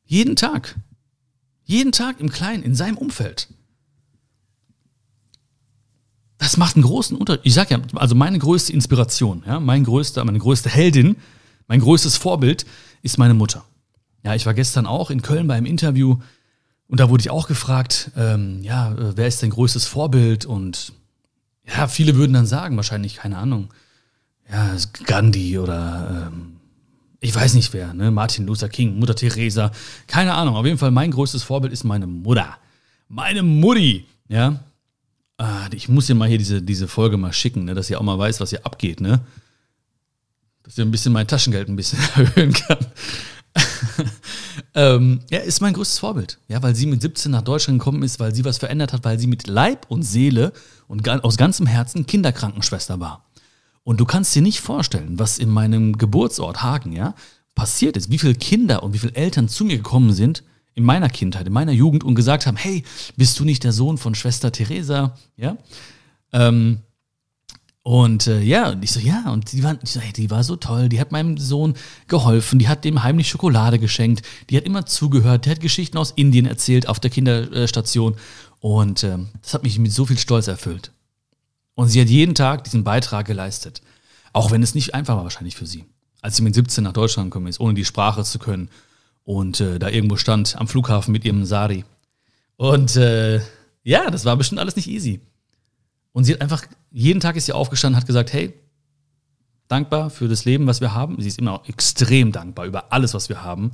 Jeden 0.03 0.35
Tag. 0.35 0.75
Jeden 1.63 1.93
Tag 1.93 2.19
im 2.19 2.29
Kleinen, 2.29 2.61
in 2.61 2.75
seinem 2.75 2.97
Umfeld. 2.97 3.47
Das 6.37 6.57
macht 6.57 6.75
einen 6.75 6.83
großen 6.83 7.15
Unterschied. 7.15 7.45
Ich 7.45 7.53
sag 7.53 7.71
ja, 7.71 7.79
also 7.95 8.15
meine 8.15 8.37
größte 8.37 8.73
Inspiration, 8.73 9.43
ja, 9.47 9.61
mein 9.61 9.85
größter, 9.85 10.25
meine 10.25 10.39
größte 10.39 10.69
Heldin, 10.69 11.15
mein 11.69 11.79
größtes 11.79 12.17
Vorbild 12.17 12.65
ist 13.01 13.17
meine 13.17 13.33
Mutter. 13.33 13.63
Ja, 14.25 14.35
ich 14.35 14.45
war 14.45 14.53
gestern 14.53 14.87
auch 14.87 15.09
in 15.09 15.21
Köln 15.21 15.47
bei 15.47 15.53
einem 15.53 15.67
Interview 15.67 16.17
und 16.89 16.99
da 16.99 17.09
wurde 17.09 17.21
ich 17.21 17.29
auch 17.29 17.47
gefragt, 17.47 18.11
ähm, 18.17 18.61
ja, 18.61 18.91
äh, 18.91 19.15
wer 19.15 19.29
ist 19.29 19.41
dein 19.41 19.51
größtes 19.51 19.85
Vorbild? 19.85 20.45
Und 20.45 20.91
ja, 21.65 21.87
viele 21.87 22.15
würden 22.15 22.33
dann 22.33 22.45
sagen, 22.45 22.75
wahrscheinlich, 22.75 23.17
keine 23.17 23.37
Ahnung, 23.37 23.69
ja, 24.49 24.75
Gandhi 25.05 25.57
oder 25.57 26.29
ähm, 26.31 26.57
ich 27.23 27.33
weiß 27.33 27.53
nicht 27.53 27.71
wer, 27.71 27.93
ne? 27.93 28.11
Martin 28.11 28.45
Luther 28.45 28.67
King, 28.67 28.99
Mutter 28.99 29.15
Teresa, 29.15 29.71
keine 30.07 30.33
Ahnung. 30.33 30.57
Auf 30.57 30.65
jeden 30.65 30.77
Fall 30.77 30.91
mein 30.91 31.11
größtes 31.11 31.41
Vorbild 31.41 31.71
ist 31.71 31.85
meine 31.85 32.05
Mutter. 32.05 32.57
Meine 33.07 33.43
Mutti, 33.43 34.05
ja. 34.27 34.59
Ah, 35.37 35.67
ich 35.71 35.87
muss 35.87 36.07
dir 36.07 36.15
mal 36.15 36.27
hier 36.27 36.37
diese, 36.37 36.61
diese 36.61 36.87
Folge 36.87 37.15
mal 37.15 37.31
schicken, 37.31 37.63
ne, 37.63 37.73
dass 37.73 37.89
ihr 37.89 37.97
auch 37.97 38.03
mal 38.03 38.19
weiß, 38.19 38.41
was 38.41 38.49
hier 38.49 38.65
abgeht, 38.65 38.99
ne? 38.99 39.21
Dass 40.63 40.77
ihr 40.77 40.83
ein 40.83 40.91
bisschen 40.91 41.13
mein 41.13 41.27
Taschengeld 41.27 41.69
ein 41.69 41.77
bisschen 41.77 41.99
erhöhen 42.15 42.51
kann. 42.51 42.85
Ähm, 44.75 45.19
ja, 45.29 45.39
ist 45.39 45.61
mein 45.61 45.73
größtes 45.73 45.99
Vorbild. 45.99 46.39
Ja, 46.47 46.61
weil 46.63 46.75
sie 46.75 46.85
mit 46.85 47.01
17 47.01 47.31
nach 47.31 47.41
Deutschland 47.41 47.79
gekommen 47.79 48.03
ist, 48.03 48.19
weil 48.19 48.33
sie 48.33 48.45
was 48.45 48.57
verändert 48.57 48.93
hat, 48.93 49.03
weil 49.03 49.19
sie 49.19 49.27
mit 49.27 49.47
Leib 49.47 49.85
und 49.89 50.03
Seele 50.03 50.53
und 50.87 51.07
aus 51.07 51.37
ganzem 51.37 51.65
Herzen 51.65 52.05
Kinderkrankenschwester 52.05 52.99
war. 52.99 53.25
Und 53.83 53.99
du 53.99 54.05
kannst 54.05 54.33
dir 54.33 54.41
nicht 54.41 54.61
vorstellen, 54.61 55.19
was 55.19 55.37
in 55.37 55.49
meinem 55.49 55.97
Geburtsort 55.97 56.63
Hagen, 56.63 56.93
ja, 56.93 57.15
passiert 57.55 57.97
ist, 57.97 58.09
wie 58.09 58.17
viele 58.17 58.35
Kinder 58.35 58.81
und 58.83 58.93
wie 58.93 58.99
viele 58.99 59.15
Eltern 59.15 59.47
zu 59.47 59.65
mir 59.65 59.77
gekommen 59.77 60.13
sind, 60.13 60.43
in 60.75 60.83
meiner 60.83 61.09
Kindheit, 61.09 61.45
in 61.45 61.53
meiner 61.53 61.71
Jugend 61.71 62.03
und 62.03 62.15
gesagt 62.15 62.47
haben, 62.47 62.57
hey, 62.57 62.83
bist 63.15 63.39
du 63.39 63.45
nicht 63.45 63.63
der 63.63 63.73
Sohn 63.73 63.97
von 63.97 64.15
Schwester 64.15 64.51
Theresa? 64.51 65.15
Ja. 65.37 65.57
Ähm, 66.31 66.79
und 67.83 68.27
äh, 68.27 68.39
ja, 68.39 68.71
und 68.71 68.81
ich 68.81 68.91
so, 68.91 69.01
ja, 69.01 69.29
und 69.31 69.51
die 69.51 69.61
war, 69.61 69.77
so, 69.83 69.99
hey, 69.99 70.13
die 70.13 70.31
war 70.31 70.45
so 70.45 70.55
toll, 70.55 70.87
die 70.87 71.01
hat 71.01 71.11
meinem 71.11 71.37
Sohn 71.37 71.75
geholfen, 72.07 72.57
die 72.57 72.69
hat 72.69 72.85
dem 72.85 73.03
heimlich 73.03 73.27
Schokolade 73.27 73.77
geschenkt, 73.77 74.25
die 74.49 74.55
hat 74.55 74.63
immer 74.63 74.85
zugehört, 74.85 75.45
die 75.45 75.49
hat 75.49 75.59
Geschichten 75.59 75.97
aus 75.97 76.11
Indien 76.11 76.45
erzählt 76.45 76.87
auf 76.87 77.01
der 77.01 77.11
Kinderstation. 77.11 78.15
Und 78.61 79.03
äh, 79.03 79.17
das 79.41 79.53
hat 79.53 79.63
mich 79.63 79.77
mit 79.79 79.91
so 79.91 80.05
viel 80.05 80.17
Stolz 80.17 80.47
erfüllt. 80.47 80.91
Und 81.75 81.89
sie 81.89 81.99
hat 81.99 82.07
jeden 82.07 82.35
Tag 82.35 82.63
diesen 82.63 82.85
Beitrag 82.85 83.25
geleistet. 83.25 83.81
Auch 84.31 84.51
wenn 84.51 84.63
es 84.63 84.75
nicht 84.75 84.93
einfach 84.93 85.17
war 85.17 85.23
wahrscheinlich 85.23 85.57
für 85.57 85.65
sie. 85.65 85.83
Als 86.21 86.37
sie 86.37 86.43
mit 86.43 86.55
17 86.55 86.85
nach 86.85 86.93
Deutschland 86.93 87.31
gekommen 87.31 87.47
ist, 87.47 87.59
ohne 87.59 87.73
die 87.73 87.83
Sprache 87.83 88.23
zu 88.23 88.39
können 88.39 88.69
und 89.25 89.59
äh, 89.59 89.77
da 89.77 89.89
irgendwo 89.89 90.15
stand 90.15 90.55
am 90.55 90.69
Flughafen 90.69 91.11
mit 91.11 91.25
ihrem 91.25 91.43
Sari. 91.43 91.83
Und 92.55 92.95
äh, 92.95 93.41
ja, 93.83 94.09
das 94.09 94.23
war 94.23 94.37
bestimmt 94.37 94.61
alles 94.61 94.77
nicht 94.77 94.87
easy. 94.87 95.19
Und 96.13 96.23
sie 96.23 96.33
hat 96.33 96.41
einfach, 96.41 96.65
jeden 96.91 97.19
Tag 97.19 97.35
ist 97.35 97.47
sie 97.47 97.53
aufgestanden, 97.53 97.99
hat 97.99 98.07
gesagt, 98.07 98.31
hey, 98.31 98.53
dankbar 99.67 100.09
für 100.09 100.27
das 100.27 100.45
Leben, 100.45 100.67
was 100.67 100.79
wir 100.79 100.93
haben. 100.93 101.19
Sie 101.19 101.27
ist 101.27 101.39
immer 101.39 101.63
extrem 101.67 102.31
dankbar 102.31 102.65
über 102.65 102.93
alles, 102.93 103.13
was 103.13 103.29
wir 103.29 103.43
haben. 103.43 103.71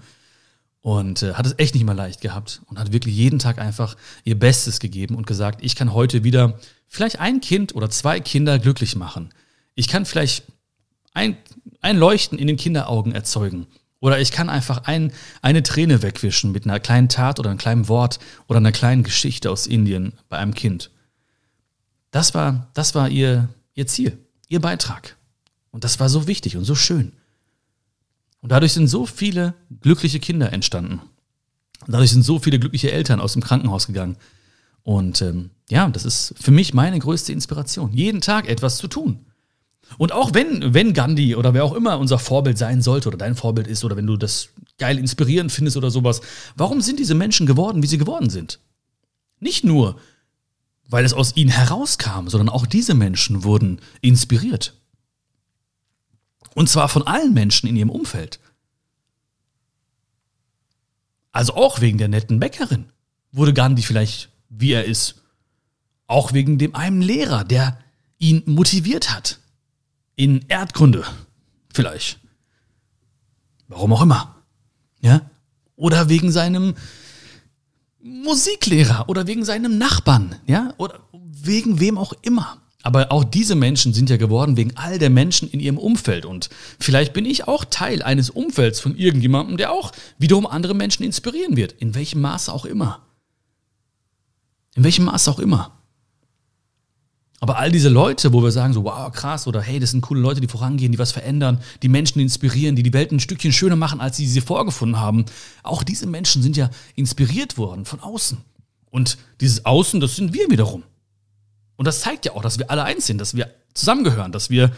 Und 0.81 1.23
äh, 1.23 1.33
hat 1.33 1.45
es 1.45 1.55
echt 1.57 1.75
nicht 1.75 1.83
mal 1.83 1.95
leicht 1.95 2.21
gehabt 2.21 2.61
und 2.67 2.79
hat 2.79 2.93
wirklich 2.93 3.13
jeden 3.15 3.37
Tag 3.37 3.59
einfach 3.59 3.97
ihr 4.23 4.39
Bestes 4.39 4.79
gegeben 4.79 5.15
und 5.15 5.27
gesagt, 5.27 5.59
ich 5.61 5.75
kann 5.75 5.93
heute 5.93 6.23
wieder 6.23 6.57
vielleicht 6.87 7.19
ein 7.19 7.41
Kind 7.41 7.75
oder 7.75 7.89
zwei 7.89 8.21
Kinder 8.21 8.57
glücklich 8.59 8.95
machen. 8.95 9.33
Ich 9.75 9.89
kann 9.89 10.05
vielleicht 10.05 10.45
ein, 11.13 11.35
ein 11.81 11.97
Leuchten 11.97 12.39
in 12.39 12.47
den 12.47 12.55
Kinderaugen 12.55 13.13
erzeugen. 13.13 13.67
Oder 13.99 14.21
ich 14.21 14.31
kann 14.31 14.49
einfach 14.49 14.85
ein, 14.85 15.11
eine 15.41 15.63
Träne 15.63 16.01
wegwischen 16.01 16.53
mit 16.53 16.63
einer 16.63 16.79
kleinen 16.79 17.09
Tat 17.09 17.39
oder 17.39 17.49
einem 17.49 17.59
kleinen 17.59 17.89
Wort 17.89 18.19
oder 18.47 18.57
einer 18.57 18.71
kleinen 18.71 19.03
Geschichte 19.03 19.51
aus 19.51 19.67
Indien 19.67 20.13
bei 20.29 20.37
einem 20.37 20.53
Kind. 20.53 20.91
Das 22.11 22.33
war, 22.33 22.69
das 22.73 22.95
war 22.95 23.09
ihr, 23.09 23.49
ihr 23.73 23.87
Ziel, 23.87 24.17
ihr 24.47 24.59
Beitrag. 24.59 25.17
Und 25.71 25.83
das 25.83 25.99
war 25.99 26.09
so 26.09 26.27
wichtig 26.27 26.57
und 26.57 26.63
so 26.65 26.75
schön. 26.75 27.13
Und 28.41 28.51
dadurch 28.51 28.73
sind 28.73 28.87
so 28.87 29.05
viele 29.05 29.53
glückliche 29.81 30.19
Kinder 30.19 30.51
entstanden. 30.51 31.01
Und 31.85 31.93
dadurch 31.93 32.11
sind 32.11 32.23
so 32.23 32.39
viele 32.39 32.59
glückliche 32.59 32.91
Eltern 32.91 33.19
aus 33.19 33.33
dem 33.33 33.43
Krankenhaus 33.43 33.87
gegangen. 33.87 34.17
Und 34.83 35.21
ähm, 35.21 35.51
ja, 35.69 35.87
das 35.89 36.05
ist 36.05 36.33
für 36.39 36.51
mich 36.51 36.73
meine 36.73 36.99
größte 36.99 37.31
Inspiration, 37.31 37.93
jeden 37.93 38.21
Tag 38.21 38.47
etwas 38.47 38.77
zu 38.77 38.87
tun. 38.87 39.25
Und 39.97 40.11
auch 40.11 40.33
wenn, 40.33 40.73
wenn 40.73 40.93
Gandhi 40.93 41.35
oder 41.35 41.53
wer 41.53 41.63
auch 41.63 41.73
immer 41.73 41.97
unser 41.97 42.19
Vorbild 42.19 42.57
sein 42.57 42.81
sollte 42.81 43.07
oder 43.07 43.17
dein 43.17 43.35
Vorbild 43.35 43.67
ist 43.67 43.83
oder 43.83 43.95
wenn 43.97 44.07
du 44.07 44.17
das 44.17 44.49
geil 44.77 44.97
inspirierend 44.97 45.51
findest 45.51 45.77
oder 45.77 45.89
sowas, 45.89 46.21
warum 46.55 46.81
sind 46.81 46.99
diese 46.99 47.15
Menschen 47.15 47.47
geworden, 47.47 47.81
wie 47.81 47.87
sie 47.87 47.97
geworden 47.97 48.29
sind? 48.29 48.59
Nicht 49.39 49.63
nur, 49.63 49.99
weil 50.89 51.05
es 51.05 51.13
aus 51.13 51.35
ihnen 51.35 51.51
herauskam, 51.51 52.27
sondern 52.27 52.49
auch 52.49 52.65
diese 52.65 52.95
Menschen 52.95 53.43
wurden 53.43 53.79
inspiriert. 54.01 54.73
Und 56.55 56.67
zwar 56.67 56.89
von 56.89 57.05
allen 57.05 57.33
Menschen 57.33 57.69
in 57.69 57.75
ihrem 57.75 57.91
Umfeld. 57.91 58.39
Also 61.31 61.53
auch 61.53 61.79
wegen 61.79 61.99
der 61.99 62.07
netten 62.07 62.39
Bäckerin 62.39 62.85
wurde 63.31 63.53
Gandhi 63.53 63.83
vielleicht, 63.83 64.29
wie 64.49 64.71
er 64.71 64.85
ist. 64.85 65.21
Auch 66.07 66.33
wegen 66.33 66.57
dem 66.57 66.75
einen 66.75 67.03
Lehrer, 67.03 67.43
der 67.43 67.77
ihn 68.17 68.41
motiviert 68.47 69.13
hat. 69.13 69.39
In 70.15 70.45
Erdkunde. 70.47 71.05
Vielleicht. 71.71 72.19
Warum 73.67 73.93
auch 73.93 74.01
immer. 74.01 74.35
Ja? 75.01 75.29
Oder 75.75 76.09
wegen 76.09 76.31
seinem 76.31 76.73
Musiklehrer 78.01 79.09
oder 79.09 79.27
wegen 79.27 79.43
seinem 79.43 79.77
Nachbarn, 79.77 80.35
ja? 80.47 80.73
Oder 80.77 80.99
wegen 81.11 81.79
wem 81.79 81.97
auch 81.97 82.13
immer. 82.21 82.61
Aber 82.81 83.11
auch 83.11 83.25
diese 83.25 83.55
Menschen 83.55 83.93
sind 83.93 84.09
ja 84.09 84.15
geworden 84.15 84.55
wegen 84.55 84.77
all 84.77 84.99
der 84.99 85.09
Menschen 85.09 85.49
in 85.49 85.59
ihrem 85.59 85.77
Umfeld. 85.77 86.25
Und 86.25 86.49
vielleicht 86.79 87.11
bin 87.11 87.25
ich 87.25 87.47
auch 87.47 87.65
Teil 87.65 88.01
eines 88.01 88.29
Umfelds 88.29 88.79
von 88.79 88.95
irgendjemandem, 88.95 89.57
der 89.57 89.73
auch 89.73 89.91
wiederum 90.17 90.47
andere 90.47 90.73
Menschen 90.73 91.03
inspirieren 91.03 91.57
wird. 91.57 91.73
In 91.73 91.93
welchem 91.93 92.21
Maße 92.21 92.53
auch 92.53 92.65
immer. 92.65 93.05
In 94.75 94.83
welchem 94.85 95.05
Maße 95.05 95.29
auch 95.29 95.39
immer. 95.39 95.78
Aber 97.41 97.57
all 97.57 97.71
diese 97.71 97.87
Leute, 97.87 98.33
wo 98.33 98.43
wir 98.43 98.51
sagen 98.51 98.73
so, 98.73 98.83
wow, 98.83 99.11
krass, 99.11 99.47
oder 99.47 99.61
hey, 99.61 99.79
das 99.79 99.91
sind 99.91 100.01
coole 100.01 100.19
Leute, 100.19 100.41
die 100.41 100.47
vorangehen, 100.47 100.91
die 100.91 100.99
was 100.99 101.13
verändern, 101.13 101.61
die 101.81 101.87
Menschen 101.87 102.19
inspirieren, 102.19 102.75
die 102.75 102.83
die 102.83 102.91
Welt 102.91 103.11
ein 103.11 103.21
Stückchen 103.21 103.53
schöner 103.53 103.77
machen, 103.77 104.01
als 104.01 104.17
sie 104.17 104.27
sie 104.27 104.41
vorgefunden 104.41 104.99
haben. 104.99 105.25
Auch 105.63 105.83
diese 105.83 106.05
Menschen 106.05 106.41
sind 106.41 106.57
ja 106.57 106.69
inspiriert 106.95 107.57
worden 107.57 107.85
von 107.85 108.01
außen. 108.01 108.39
Und 108.89 109.17
dieses 109.39 109.65
Außen, 109.65 110.01
das 110.01 110.17
sind 110.17 110.33
wir 110.33 110.49
wiederum. 110.49 110.83
Und 111.77 111.85
das 111.85 112.01
zeigt 112.01 112.25
ja 112.25 112.33
auch, 112.33 112.41
dass 112.41 112.59
wir 112.59 112.69
alle 112.69 112.83
eins 112.83 113.05
sind, 113.05 113.19
dass 113.19 113.35
wir 113.35 113.53
zusammengehören, 113.73 114.33
dass 114.33 114.49
wir, 114.49 114.73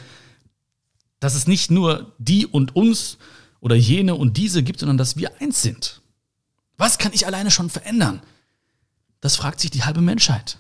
dass 1.20 1.34
es 1.34 1.48
nicht 1.48 1.72
nur 1.72 2.14
die 2.20 2.46
und 2.46 2.76
uns 2.76 3.18
oder 3.60 3.76
jene 3.76 4.14
und 4.14 4.38
diese 4.38 4.62
gibt, 4.62 4.82
sondern 4.82 5.00
dass 5.00 5.18
wir 5.18 5.42
eins 5.42 5.64
sind. 5.64 6.02
Was 6.78 7.00
kann 7.00 7.14
ich 7.14 7.26
alleine 7.26 7.50
schon 7.50 7.72
verändern? 7.72 8.22
Das 9.20 9.36
fragt 9.36 9.60
sich 9.60 9.72
die 9.72 9.84
halbe 9.84 10.02
Menschheit. 10.02 10.60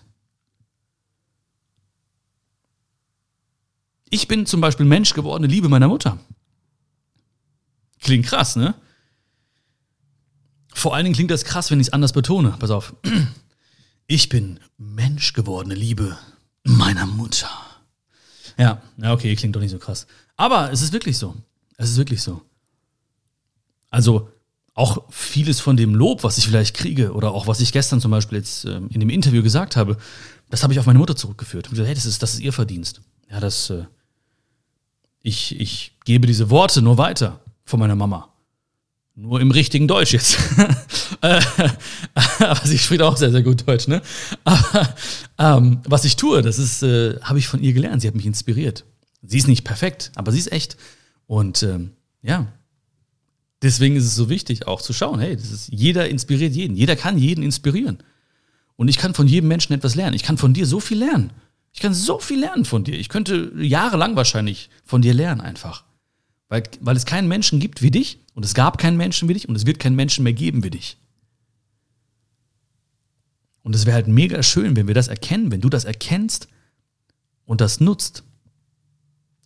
Ich 4.11 4.27
bin 4.27 4.45
zum 4.45 4.61
Beispiel 4.61 4.85
Mensch 4.85 5.13
gewordene 5.13 5.51
Liebe 5.51 5.69
meiner 5.69 5.87
Mutter. 5.87 6.19
Klingt 8.01 8.25
krass, 8.25 8.57
ne? 8.57 8.75
Vor 10.73 10.93
allen 10.93 11.05
Dingen 11.05 11.15
klingt 11.15 11.31
das 11.31 11.45
krass, 11.45 11.71
wenn 11.71 11.79
ich 11.79 11.87
es 11.87 11.93
anders 11.93 12.13
betone. 12.13 12.55
Pass 12.59 12.71
auf. 12.71 12.93
Ich 14.07 14.27
bin 14.27 14.59
Mensch 14.77 15.31
gewordene 15.31 15.75
Liebe 15.75 16.17
meiner 16.63 17.05
Mutter. 17.05 17.49
Ja, 18.57 18.81
ja, 18.97 19.13
okay, 19.13 19.33
klingt 19.37 19.55
doch 19.55 19.61
nicht 19.61 19.71
so 19.71 19.79
krass. 19.79 20.07
Aber 20.35 20.73
es 20.73 20.81
ist 20.81 20.91
wirklich 20.91 21.17
so. 21.17 21.35
Es 21.77 21.89
ist 21.89 21.97
wirklich 21.97 22.21
so. 22.21 22.41
Also 23.89 24.29
auch 24.73 25.05
vieles 25.09 25.61
von 25.61 25.77
dem 25.77 25.95
Lob, 25.95 26.25
was 26.25 26.37
ich 26.37 26.47
vielleicht 26.47 26.75
kriege, 26.75 27.13
oder 27.13 27.31
auch 27.31 27.47
was 27.47 27.61
ich 27.61 27.71
gestern 27.71 28.01
zum 28.01 28.11
Beispiel 28.11 28.39
jetzt 28.39 28.65
ähm, 28.65 28.89
in 28.89 28.99
dem 28.99 29.09
Interview 29.09 29.41
gesagt 29.41 29.77
habe, 29.77 29.95
das 30.49 30.63
habe 30.63 30.73
ich 30.73 30.79
auf 30.79 30.85
meine 30.85 30.99
Mutter 30.99 31.15
zurückgeführt. 31.15 31.67
Und 31.67 31.71
gesagt, 31.71 31.87
hey, 31.87 31.95
das 31.95 32.05
ist, 32.05 32.21
das 32.21 32.33
ist 32.33 32.41
ihr 32.41 32.51
Verdienst. 32.51 33.01
Ja, 33.29 33.39
das, 33.39 33.69
äh, 33.69 33.85
ich, 35.21 35.59
ich 35.59 35.93
gebe 36.05 36.27
diese 36.27 36.49
Worte 36.49 36.81
nur 36.81 36.97
weiter 36.97 37.39
von 37.63 37.79
meiner 37.79 37.95
Mama. 37.95 38.29
Nur 39.15 39.41
im 39.41 39.51
richtigen 39.51 39.87
Deutsch 39.87 40.13
jetzt. 40.13 40.37
Äh, 41.23 41.39
aber 42.39 42.65
sie 42.65 42.79
spricht 42.79 43.03
auch 43.03 43.15
sehr, 43.15 43.29
sehr 43.29 43.43
gut 43.43 43.67
Deutsch, 43.67 43.87
ne? 43.87 44.01
Aber 44.43 44.95
ähm, 45.37 45.81
was 45.85 46.03
ich 46.03 46.15
tue, 46.15 46.41
das 46.41 46.57
ist, 46.57 46.81
äh, 46.81 47.19
habe 47.21 47.37
ich 47.37 47.47
von 47.47 47.61
ihr 47.61 47.73
gelernt. 47.73 48.01
Sie 48.01 48.07
hat 48.07 48.15
mich 48.15 48.25
inspiriert. 48.25 48.85
Sie 49.21 49.37
ist 49.37 49.47
nicht 49.47 49.63
perfekt, 49.63 50.11
aber 50.15 50.31
sie 50.31 50.39
ist 50.39 50.51
echt. 50.51 50.77
Und 51.27 51.61
ähm, 51.61 51.91
ja, 52.23 52.47
deswegen 53.61 53.95
ist 53.97 54.05
es 54.05 54.15
so 54.15 54.29
wichtig, 54.29 54.65
auch 54.65 54.81
zu 54.81 54.93
schauen, 54.93 55.19
hey, 55.19 55.35
das 55.35 55.51
ist, 55.51 55.69
jeder 55.71 56.09
inspiriert 56.09 56.55
jeden. 56.55 56.75
Jeder 56.75 56.95
kann 56.95 57.19
jeden 57.19 57.43
inspirieren. 57.43 57.99
Und 58.77 58.87
ich 58.87 58.97
kann 58.97 59.13
von 59.13 59.27
jedem 59.27 59.47
Menschen 59.47 59.73
etwas 59.73 59.93
lernen. 59.93 60.15
Ich 60.15 60.23
kann 60.23 60.39
von 60.39 60.55
dir 60.55 60.65
so 60.65 60.79
viel 60.79 60.97
lernen. 60.97 61.31
Ich 61.73 61.79
kann 61.79 61.93
so 61.93 62.19
viel 62.19 62.39
lernen 62.39 62.65
von 62.65 62.83
dir. 62.83 62.99
Ich 62.99 63.09
könnte 63.09 63.51
jahrelang 63.57 64.15
wahrscheinlich 64.15 64.69
von 64.83 65.01
dir 65.01 65.13
lernen 65.13 65.41
einfach. 65.41 65.85
Weil, 66.49 66.63
weil 66.81 66.97
es 66.97 67.05
keinen 67.05 67.27
Menschen 67.27 67.59
gibt 67.59 67.81
wie 67.81 67.91
dich 67.91 68.19
und 68.33 68.43
es 68.43 68.53
gab 68.53 68.77
keinen 68.77 68.97
Menschen 68.97 69.29
wie 69.29 69.33
dich 69.33 69.47
und 69.47 69.55
es 69.55 69.65
wird 69.65 69.79
keinen 69.79 69.95
Menschen 69.95 70.23
mehr 70.23 70.33
geben 70.33 70.63
wie 70.63 70.69
dich. 70.69 70.97
Und 73.63 73.75
es 73.75 73.85
wäre 73.85 73.95
halt 73.95 74.07
mega 74.07 74.41
schön, 74.43 74.75
wenn 74.75 74.87
wir 74.87 74.95
das 74.95 75.07
erkennen, 75.07 75.51
wenn 75.51 75.61
du 75.61 75.69
das 75.69 75.85
erkennst 75.85 76.47
und 77.45 77.61
das 77.61 77.79
nutzt. 77.79 78.23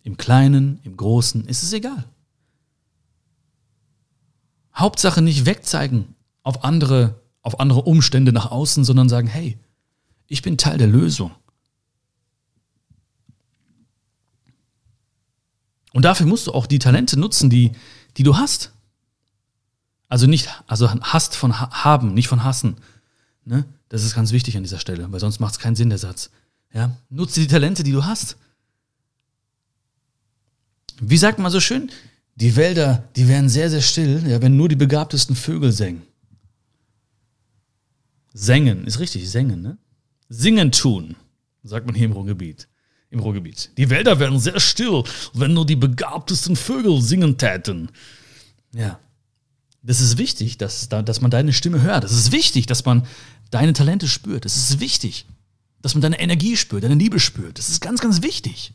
Im 0.02 0.16
Kleinen, 0.16 0.80
im 0.84 0.96
Großen, 0.96 1.44
ist 1.46 1.62
es 1.62 1.72
egal. 1.72 2.04
Hauptsache 4.74 5.22
nicht 5.22 5.46
wegzeigen 5.46 6.14
auf 6.42 6.64
andere, 6.64 7.20
auf 7.42 7.60
andere 7.60 7.82
Umstände 7.82 8.32
nach 8.32 8.50
außen, 8.50 8.84
sondern 8.84 9.08
sagen, 9.08 9.26
hey, 9.26 9.58
ich 10.28 10.42
bin 10.42 10.58
Teil 10.58 10.78
der 10.78 10.86
Lösung. 10.86 11.32
Und 15.96 16.04
dafür 16.04 16.26
musst 16.26 16.46
du 16.46 16.52
auch 16.52 16.66
die 16.66 16.78
Talente 16.78 17.18
nutzen, 17.18 17.48
die, 17.48 17.72
die 18.18 18.22
du 18.22 18.36
hast. 18.36 18.70
Also 20.08 20.26
nicht, 20.26 20.50
also 20.66 20.90
hast 20.90 21.34
von 21.34 21.58
haben, 21.58 22.12
nicht 22.12 22.28
von 22.28 22.44
hassen. 22.44 22.76
Ne? 23.46 23.64
Das 23.88 24.04
ist 24.04 24.14
ganz 24.14 24.30
wichtig 24.30 24.58
an 24.58 24.62
dieser 24.62 24.78
Stelle, 24.78 25.10
weil 25.10 25.20
sonst 25.20 25.40
macht 25.40 25.54
es 25.54 25.58
keinen 25.58 25.74
Sinn, 25.74 25.88
der 25.88 25.96
Satz. 25.96 26.28
Ja? 26.74 26.94
Nutze 27.08 27.40
die 27.40 27.46
Talente, 27.46 27.82
die 27.82 27.92
du 27.92 28.04
hast. 28.04 28.36
Wie 31.00 31.16
sagt 31.16 31.38
man 31.38 31.50
so 31.50 31.60
schön? 31.60 31.90
Die 32.34 32.56
Wälder, 32.56 33.02
die 33.16 33.26
wären 33.26 33.48
sehr, 33.48 33.70
sehr 33.70 33.80
still, 33.80 34.22
ja, 34.28 34.42
wenn 34.42 34.54
nur 34.54 34.68
die 34.68 34.76
begabtesten 34.76 35.34
Vögel 35.34 35.72
sängen. 35.72 36.02
Sängen, 38.34 38.86
ist 38.86 38.98
richtig, 38.98 39.30
sängen, 39.30 39.62
ne? 39.62 39.78
Singen 40.28 40.72
tun, 40.72 41.16
sagt 41.62 41.86
man 41.86 41.94
hier 41.94 42.04
im 42.04 42.12
Ruhrgebiet 42.12 42.68
im 43.16 43.22
Ruhrgebiet. 43.22 43.70
Die 43.76 43.90
Wälder 43.90 44.20
wären 44.20 44.38
sehr 44.38 44.60
still, 44.60 45.02
wenn 45.32 45.54
nur 45.54 45.66
die 45.66 45.76
begabtesten 45.76 46.54
Vögel 46.54 47.00
singen 47.00 47.38
täten. 47.38 47.90
Ja. 48.72 49.00
Das 49.82 50.00
ist 50.00 50.18
wichtig, 50.18 50.58
dass, 50.58 50.88
dass 50.88 51.20
man 51.20 51.30
deine 51.30 51.52
Stimme 51.52 51.80
hört. 51.80 52.04
Es 52.04 52.12
ist 52.12 52.32
wichtig, 52.32 52.66
dass 52.66 52.84
man 52.84 53.06
deine 53.50 53.72
Talente 53.72 54.08
spürt. 54.08 54.44
Es 54.44 54.56
ist 54.56 54.80
wichtig, 54.80 55.26
dass 55.80 55.94
man 55.94 56.02
deine 56.02 56.18
Energie 56.18 56.56
spürt, 56.56 56.84
deine 56.84 56.96
Liebe 56.96 57.20
spürt. 57.20 57.58
Das 57.58 57.68
ist 57.68 57.80
ganz, 57.80 58.00
ganz 58.00 58.22
wichtig. 58.22 58.72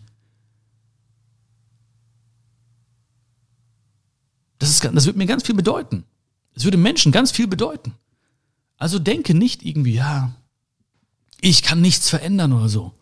Das, 4.57 4.69
ist, 4.69 4.83
das 4.83 5.05
wird 5.05 5.17
mir 5.17 5.25
ganz 5.25 5.43
viel 5.43 5.55
bedeuten. 5.55 6.05
Es 6.53 6.63
würde 6.63 6.77
Menschen 6.77 7.11
ganz 7.11 7.31
viel 7.31 7.47
bedeuten. 7.47 7.93
Also 8.77 8.97
denke 8.97 9.33
nicht 9.33 9.63
irgendwie, 9.63 9.93
ja, 9.93 10.33
ich 11.41 11.61
kann 11.61 11.81
nichts 11.81 12.09
verändern 12.09 12.53
oder 12.53 12.69
so. 12.69 12.93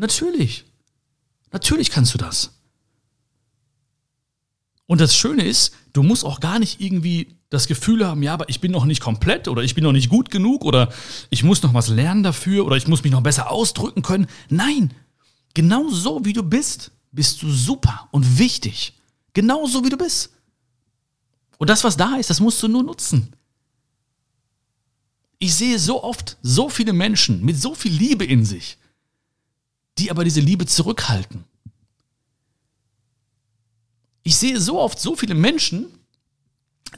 Natürlich. 0.00 0.64
Natürlich 1.52 1.90
kannst 1.90 2.14
du 2.14 2.18
das. 2.18 2.58
Und 4.86 5.00
das 5.00 5.14
Schöne 5.14 5.44
ist, 5.44 5.74
du 5.92 6.02
musst 6.02 6.24
auch 6.24 6.40
gar 6.40 6.58
nicht 6.58 6.80
irgendwie 6.80 7.36
das 7.50 7.68
Gefühl 7.68 8.06
haben, 8.06 8.22
ja, 8.22 8.32
aber 8.32 8.48
ich 8.48 8.60
bin 8.60 8.72
noch 8.72 8.86
nicht 8.86 9.00
komplett 9.00 9.46
oder 9.46 9.62
ich 9.62 9.74
bin 9.74 9.84
noch 9.84 9.92
nicht 9.92 10.08
gut 10.08 10.30
genug 10.30 10.64
oder 10.64 10.92
ich 11.28 11.44
muss 11.44 11.62
noch 11.62 11.74
was 11.74 11.88
lernen 11.88 12.22
dafür 12.22 12.64
oder 12.64 12.76
ich 12.76 12.88
muss 12.88 13.02
mich 13.02 13.12
noch 13.12 13.22
besser 13.22 13.50
ausdrücken 13.50 14.02
können. 14.02 14.26
Nein, 14.48 14.94
genau 15.54 15.88
so 15.90 16.24
wie 16.24 16.32
du 16.32 16.42
bist, 16.42 16.92
bist 17.12 17.42
du 17.42 17.50
super 17.50 18.08
und 18.10 18.38
wichtig. 18.38 18.94
Genau 19.34 19.66
so 19.66 19.84
wie 19.84 19.90
du 19.90 19.98
bist. 19.98 20.30
Und 21.58 21.68
das, 21.68 21.84
was 21.84 21.96
da 21.96 22.16
ist, 22.16 22.30
das 22.30 22.40
musst 22.40 22.62
du 22.62 22.68
nur 22.68 22.82
nutzen. 22.82 23.34
Ich 25.38 25.54
sehe 25.54 25.78
so 25.78 26.02
oft 26.02 26.38
so 26.42 26.68
viele 26.68 26.92
Menschen 26.92 27.44
mit 27.44 27.60
so 27.60 27.74
viel 27.74 27.92
Liebe 27.92 28.24
in 28.24 28.44
sich, 28.44 28.78
die 29.98 30.10
aber 30.10 30.24
diese 30.24 30.40
Liebe 30.40 30.66
zurückhalten. 30.66 31.44
Ich 34.22 34.36
sehe 34.36 34.60
so 34.60 34.78
oft 34.80 35.00
so 35.00 35.16
viele 35.16 35.34
Menschen, 35.34 35.86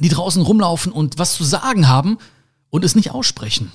die 0.00 0.08
draußen 0.08 0.42
rumlaufen 0.42 0.92
und 0.92 1.18
was 1.18 1.34
zu 1.34 1.44
sagen 1.44 1.88
haben 1.88 2.18
und 2.70 2.84
es 2.84 2.94
nicht 2.94 3.10
aussprechen. 3.10 3.70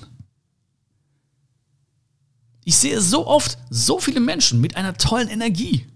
Ich 2.64 2.76
sehe 2.76 3.00
so 3.00 3.26
oft 3.26 3.56
so 3.70 3.98
viele 3.98 4.20
Menschen 4.20 4.60
mit 4.60 4.76
einer 4.76 4.94
tollen 4.94 5.28
Energie 5.28 5.86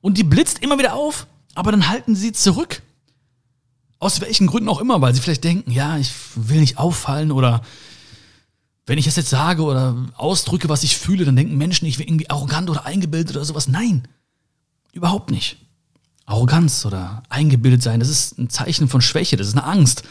und 0.00 0.16
die 0.16 0.24
blitzt 0.24 0.60
immer 0.60 0.78
wieder 0.78 0.94
auf, 0.94 1.26
aber 1.54 1.70
dann 1.70 1.88
halten 1.88 2.14
sie 2.14 2.32
zurück. 2.32 2.82
Aus 3.98 4.20
welchen 4.20 4.46
Gründen 4.46 4.68
auch 4.68 4.80
immer, 4.80 5.00
weil 5.00 5.14
sie 5.14 5.20
vielleicht 5.20 5.44
denken, 5.44 5.70
ja, 5.70 5.98
ich 5.98 6.12
will 6.34 6.60
nicht 6.60 6.78
auffallen 6.78 7.30
oder 7.30 7.62
wenn 8.92 8.98
ich 8.98 9.06
das 9.06 9.16
jetzt 9.16 9.30
sage 9.30 9.62
oder 9.62 9.96
ausdrücke, 10.18 10.68
was 10.68 10.82
ich 10.82 10.98
fühle, 10.98 11.24
dann 11.24 11.34
denken 11.34 11.56
Menschen, 11.56 11.86
ich 11.86 11.98
wäre 11.98 12.06
irgendwie 12.06 12.28
arrogant 12.28 12.68
oder 12.68 12.84
eingebildet 12.84 13.34
oder 13.34 13.44
sowas. 13.46 13.66
Nein. 13.66 14.06
Überhaupt 14.92 15.30
nicht. 15.30 15.56
Arroganz 16.26 16.84
oder 16.84 17.22
eingebildet 17.30 17.82
sein, 17.82 18.00
das 18.00 18.10
ist 18.10 18.38
ein 18.38 18.50
Zeichen 18.50 18.88
von 18.88 19.00
Schwäche, 19.00 19.38
das 19.38 19.46
ist 19.46 19.54
eine 19.54 19.64
Angst. 19.64 20.02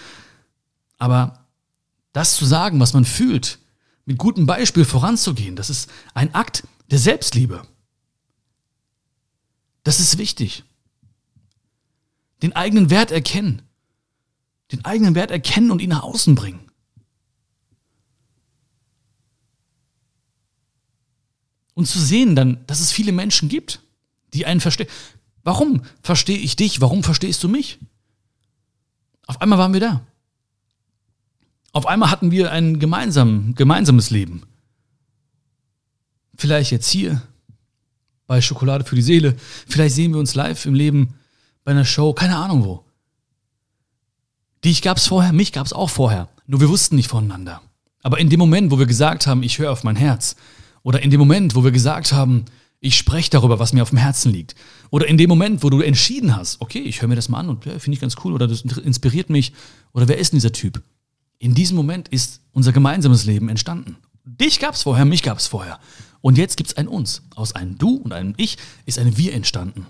Aber 0.98 1.46
das 2.12 2.36
zu 2.38 2.44
sagen, 2.44 2.80
was 2.80 2.94
man 2.94 3.06
fühlt, 3.06 3.60
mit 4.06 4.18
gutem 4.18 4.48
Beispiel 4.48 4.84
voranzugehen, 4.84 5.56
das 5.56 5.70
ist 5.70 5.88
ein 6.16 6.34
Akt 6.34 6.64
der 6.90 6.98
Selbstliebe. 6.98 7.62
Das 9.84 10.00
ist 10.00 10.18
wichtig. 10.18 10.64
Den 12.42 12.56
eigenen 12.56 12.90
Wert 12.90 13.12
erkennen. 13.12 13.62
Den 14.72 14.84
eigenen 14.86 15.14
Wert 15.14 15.30
erkennen 15.30 15.70
und 15.70 15.84
ihn 15.84 15.92
nach 15.92 16.02
außen 16.02 16.34
bringen. 16.34 16.71
Und 21.74 21.88
zu 21.88 22.00
sehen 22.00 22.36
dann, 22.36 22.60
dass 22.68 22.80
es 22.80 22.92
viele 22.92 23.12
Menschen 23.12 23.50
gibt, 23.50 23.82
die 24.34 24.46
einen 24.46 24.60
verstehen. 24.60 24.88
Warum 25.44 25.84
verstehe 26.04 26.38
ich 26.38 26.56
dich? 26.56 26.82
Warum 26.82 27.04
verstehst 27.04 27.44
du 27.44 27.50
mich? 27.50 27.80
Auf 29.26 29.42
einmal 29.42 29.60
waren 29.60 29.74
wir 29.74 29.80
da. 29.80 30.02
Auf 31.72 31.86
einmal 31.86 32.12
hatten 32.12 32.32
wir 32.32 32.52
ein 32.52 32.80
gemeinsam, 32.80 33.56
gemeinsames 33.56 34.10
Leben. 34.10 34.44
Vielleicht 36.38 36.72
jetzt 36.72 36.90
hier 36.90 37.22
bei 38.28 38.42
Schokolade 38.42 38.84
für 38.84 38.96
die 38.96 39.02
Seele. 39.02 39.36
Vielleicht 39.68 39.96
sehen 39.96 40.14
wir 40.14 40.20
uns 40.20 40.36
live 40.36 40.66
im 40.66 40.74
Leben 40.74 41.14
bei 41.64 41.72
einer 41.72 41.86
Show, 41.86 42.14
keine 42.14 42.38
Ahnung 42.38 42.66
wo. 42.66 42.84
Dich 44.64 44.82
gab 44.82 44.98
es 44.98 45.08
vorher, 45.08 45.34
mich 45.34 45.52
gab 45.54 45.66
es 45.66 45.74
auch 45.74 45.90
vorher. 45.90 46.30
Nur 46.46 46.60
wir 46.62 46.70
wussten 46.70 46.96
nicht 46.96 47.10
voneinander. 47.10 47.62
Aber 48.04 48.20
in 48.20 48.30
dem 48.30 48.40
Moment, 48.40 48.72
wo 48.72 48.80
wir 48.80 48.86
gesagt 48.86 49.28
haben, 49.28 49.44
ich 49.44 49.60
höre 49.60 49.72
auf 49.72 49.84
mein 49.84 49.96
Herz, 49.96 50.36
oder 50.84 51.02
in 51.02 51.10
dem 51.10 51.20
Moment, 51.20 51.56
wo 51.56 51.64
wir 51.64 51.72
gesagt 51.72 52.12
haben, 52.12 52.46
ich 52.80 52.98
spreche 52.98 53.30
darüber, 53.30 53.60
was 53.60 53.74
mir 53.74 53.84
auf 53.84 53.90
dem 53.90 54.00
Herzen 54.00 54.32
liegt. 54.32 54.56
Oder 54.90 55.08
in 55.08 55.18
dem 55.18 55.30
Moment, 55.30 55.62
wo 55.62 55.70
du 55.70 55.82
entschieden 55.82 56.36
hast, 56.36 56.60
okay, 56.62 56.80
ich 56.80 57.02
höre 57.02 57.10
mir 57.10 57.16
das 57.16 57.30
mal 57.30 57.40
an 57.40 57.50
und 57.50 57.66
ja, 57.66 57.78
finde 57.78 57.94
ich 57.94 58.02
ganz 58.02 58.16
cool 58.24 58.34
oder 58.34 58.48
das 58.48 58.62
inspiriert 58.62 59.30
mich. 59.30 59.54
Oder 59.94 60.08
wer 60.08 60.18
ist 60.18 60.34
denn 60.34 60.38
dieser 60.38 60.52
Typ? 60.52 60.82
In 61.38 61.54
diesem 61.54 61.78
Moment 61.78 62.08
ist 62.08 62.42
unser 62.52 62.72
gemeinsames 62.72 63.26
Leben 63.26 63.50
entstanden. 63.50 63.98
Dich 64.26 64.60
gab 64.60 64.74
es 64.74 64.84
vorher, 64.84 65.06
mich 65.06 65.22
gab 65.22 65.38
es 65.38 65.48
vorher. 65.48 65.80
Und 66.22 66.38
jetzt 66.38 66.58
gibt 66.58 66.72
es 66.72 66.78
ein 66.78 66.88
Uns. 66.88 67.22
Aus 67.36 67.54
einem 67.54 67.78
Du 67.78 67.98
und 67.98 68.14
einem 68.14 68.34
Ich 68.38 68.58
ist 68.86 68.98
ein 68.98 69.16
Wir 69.18 69.34
entstanden. 69.34 69.86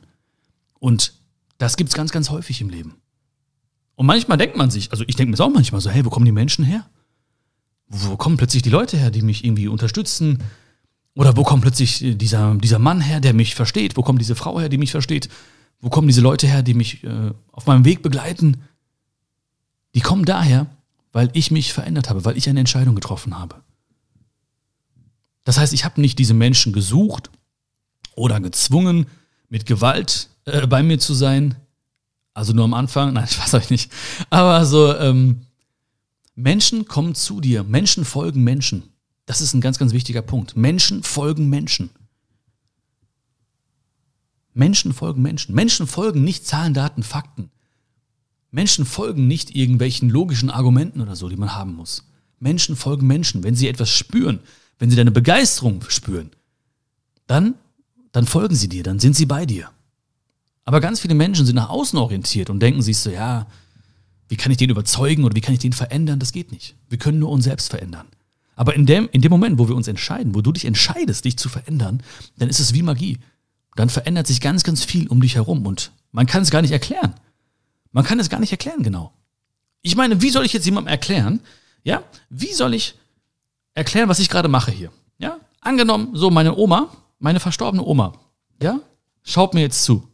Und 0.80 1.14
das 1.58 1.78
gibt 1.78 1.90
es 1.90 1.96
ganz, 1.96 2.12
ganz 2.12 2.30
häufig 2.30 2.60
im 2.60 2.70
Leben. 2.70 2.96
Und 3.96 4.06
manchmal 4.06 4.38
denkt 4.38 4.58
man 4.58 4.72
sich, 4.72 4.92
also 4.92 5.04
ich 5.08 5.16
denke 5.16 5.32
mir 5.32 5.38
das 5.38 5.46
auch 5.46 5.54
manchmal 5.54 5.80
so, 5.80 5.90
hey, 5.90 6.04
wo 6.04 6.10
kommen 6.10 6.26
die 6.26 6.32
Menschen 6.32 6.66
her? 6.66 6.86
Wo 7.88 8.18
kommen 8.18 8.38
plötzlich 8.38 8.64
die 8.64 8.70
Leute 8.70 8.98
her, 8.98 9.12
die 9.12 9.22
mich 9.22 9.44
irgendwie 9.46 9.68
unterstützen, 9.68 10.40
oder 11.16 11.36
wo 11.36 11.44
kommt 11.44 11.62
plötzlich 11.62 12.04
äh, 12.04 12.16
dieser, 12.16 12.56
dieser 12.56 12.80
Mann 12.80 13.02
her, 13.02 13.20
der 13.20 13.34
mich 13.34 13.56
versteht? 13.56 13.98
Wo 13.98 14.02
kommt 14.02 14.22
diese 14.22 14.36
Frau 14.36 14.60
her, 14.60 14.70
die 14.70 14.78
mich 14.78 14.92
versteht? 14.92 15.30
Wo 15.80 15.90
kommen 15.90 16.08
diese 16.08 16.22
Leute 16.22 16.48
her, 16.48 16.64
die 16.64 16.74
mich 16.74 17.04
äh, 17.04 17.32
auf 17.52 17.66
meinem 17.66 17.86
Weg 17.86 18.02
begleiten? 18.02 18.62
Die 19.96 20.02
kommen 20.02 20.26
daher, 20.26 20.68
weil 21.12 21.30
ich 21.34 21.52
mich 21.52 21.74
verändert 21.74 22.10
habe, 22.10 22.24
weil 22.24 22.38
ich 22.38 22.48
eine 22.48 22.60
Entscheidung 22.60 22.96
getroffen 22.96 23.38
habe. 23.38 23.56
Das 25.44 25.58
heißt, 25.58 25.74
ich 25.74 25.84
habe 25.84 26.00
nicht 26.00 26.20
diese 26.20 26.34
Menschen 26.34 26.72
gesucht 26.72 27.30
oder 28.16 28.40
gezwungen, 28.40 29.08
mit 29.50 29.66
Gewalt 29.66 30.30
äh, 30.46 30.66
bei 30.66 30.82
mir 30.84 31.00
zu 31.00 31.14
sein. 31.14 31.56
Also 32.34 32.54
nur 32.54 32.64
am 32.64 32.74
Anfang, 32.74 33.14
nein, 33.14 33.28
ich 33.30 33.40
weiß 33.40 33.54
euch 33.56 33.70
nicht. 33.70 33.92
Aber 34.30 34.66
so, 34.66 34.96
ähm, 34.98 35.42
Menschen 36.36 36.86
kommen 36.86 37.16
zu 37.16 37.42
dir, 37.42 37.64
Menschen 37.64 38.06
folgen 38.06 38.44
Menschen. 38.44 38.91
Das 39.32 39.40
ist 39.40 39.54
ein 39.54 39.62
ganz, 39.62 39.80
ganz 39.80 39.94
wichtiger 39.94 40.22
Punkt. 40.22 40.58
Menschen 40.58 41.04
folgen 41.04 41.48
Menschen. 41.48 41.90
Menschen 44.54 44.92
folgen 44.92 45.22
Menschen. 45.22 45.56
Menschen 45.56 45.88
folgen 45.88 46.26
nicht 46.26 46.46
Zahlen, 46.46 46.74
Daten, 46.74 47.02
Fakten. 47.02 47.50
Menschen 48.52 48.84
folgen 48.84 49.30
nicht 49.30 49.56
irgendwelchen 49.56 50.10
logischen 50.10 50.50
Argumenten 50.50 51.00
oder 51.00 51.16
so, 51.16 51.30
die 51.30 51.38
man 51.38 51.56
haben 51.56 51.76
muss. 51.76 52.04
Menschen 52.42 52.76
folgen 52.76 53.08
Menschen. 53.08 53.42
Wenn 53.42 53.56
sie 53.56 53.70
etwas 53.70 53.90
spüren, 53.90 54.42
wenn 54.80 54.90
sie 54.90 54.98
deine 54.98 55.12
Begeisterung 55.12 55.82
spüren, 55.88 56.32
dann, 57.26 57.54
dann 58.12 58.26
folgen 58.26 58.56
sie 58.56 58.68
dir, 58.68 58.84
dann 58.84 59.00
sind 59.00 59.16
sie 59.16 59.28
bei 59.28 59.46
dir. 59.46 59.70
Aber 60.66 60.82
ganz 60.82 61.00
viele 61.00 61.16
Menschen 61.16 61.46
sind 61.46 61.56
nach 61.56 61.70
außen 61.70 61.98
orientiert 61.98 62.50
und 62.50 62.60
denken 62.60 62.82
sich 62.82 62.98
so, 62.98 63.10
ja, 63.10 63.48
wie 64.28 64.36
kann 64.36 64.52
ich 64.52 64.58
den 64.58 64.72
überzeugen 64.72 65.24
oder 65.24 65.38
wie 65.38 65.42
kann 65.42 65.54
ich 65.54 65.62
den 65.62 65.72
verändern? 65.72 66.20
Das 66.20 66.34
geht 66.34 66.52
nicht. 66.52 66.76
Wir 66.90 66.98
können 66.98 67.20
nur 67.20 67.30
uns 67.30 67.46
selbst 67.46 67.70
verändern. 67.70 68.08
Aber 68.56 68.76
in 68.76 68.86
dem, 68.86 69.10
in 69.12 69.22
dem 69.22 69.32
Moment, 69.32 69.58
wo 69.58 69.68
wir 69.68 69.76
uns 69.76 69.88
entscheiden, 69.88 70.36
wo 70.36 70.42
du 70.42 70.52
dich 70.52 70.66
entscheidest, 70.66 71.26
dich 71.26 71.38
zu 71.38 71.50
verändern, 71.50 72.04
dann 72.38 72.50
ist 72.50 72.60
es 72.60 72.74
wie 72.74 72.84
Magie. 72.84 73.20
Dann 73.76 73.90
verändert 73.90 74.28
sich 74.28 74.42
ganz, 74.42 74.64
ganz 74.64 74.84
viel 74.84 75.08
um 75.08 75.22
dich 75.22 75.36
herum 75.36 75.66
und 75.66 75.92
man 76.12 76.28
kann 76.28 76.44
es 76.44 76.52
gar 76.52 76.62
nicht 76.62 76.72
erklären. 76.72 77.16
Man 77.92 78.04
kann 78.04 78.20
es 78.20 78.30
gar 78.30 78.40
nicht 78.40 78.52
erklären, 78.52 78.84
genau. 78.84 79.14
Ich 79.82 79.96
meine, 79.96 80.22
wie 80.22 80.30
soll 80.30 80.46
ich 80.46 80.54
jetzt 80.54 80.66
jemandem 80.66 80.92
erklären, 80.92 81.40
ja, 81.84 82.04
wie 82.30 82.54
soll 82.54 82.74
ich 82.74 82.96
erklären, 83.74 84.10
was 84.10 84.20
ich 84.20 84.30
gerade 84.30 84.48
mache 84.48 84.72
hier? 84.72 84.92
Ja, 85.18 85.38
angenommen, 85.62 86.10
so 86.14 86.30
meine 86.30 86.56
Oma, 86.56 86.92
meine 87.20 87.40
verstorbene 87.40 87.84
Oma, 87.84 88.14
ja, 88.62 88.80
schaut 89.24 89.54
mir 89.54 89.62
jetzt 89.62 89.84
zu. 89.84 90.08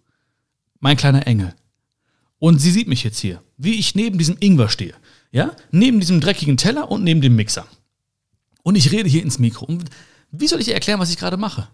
Mein 0.80 0.98
kleiner 0.98 1.26
Engel. 1.28 1.54
Und 2.40 2.60
sie 2.60 2.72
sieht 2.72 2.88
mich 2.88 3.04
jetzt 3.04 3.20
hier, 3.20 3.42
wie 3.58 3.80
ich 3.80 3.96
neben 3.96 4.18
diesem 4.18 4.38
Ingwer 4.40 4.70
stehe. 4.70 4.94
Ja, 5.32 5.52
neben 5.72 6.00
diesem 6.00 6.22
dreckigen 6.22 6.58
Teller 6.58 6.90
und 6.90 7.04
neben 7.04 7.22
dem 7.22 7.36
Mixer. 7.36 7.66
Und 8.68 8.76
ich 8.76 8.92
rede 8.92 9.08
hier 9.08 9.24
ins 9.24 9.40
Mikro. 9.40 9.64
Und 9.64 9.90
wie 10.30 10.46
soll 10.46 10.60
ich 10.60 10.68
ihr 10.68 10.74
erklären, 10.74 11.00
was 11.00 11.10
ich 11.10 11.16
gerade 11.16 11.38
mache? 11.38 11.70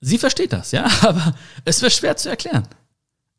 Sie 0.00 0.18
versteht 0.18 0.52
das, 0.52 0.70
ja, 0.70 0.88
aber 1.00 1.34
es 1.64 1.82
wäre 1.82 1.90
schwer 1.90 2.16
zu 2.16 2.28
erklären. 2.28 2.68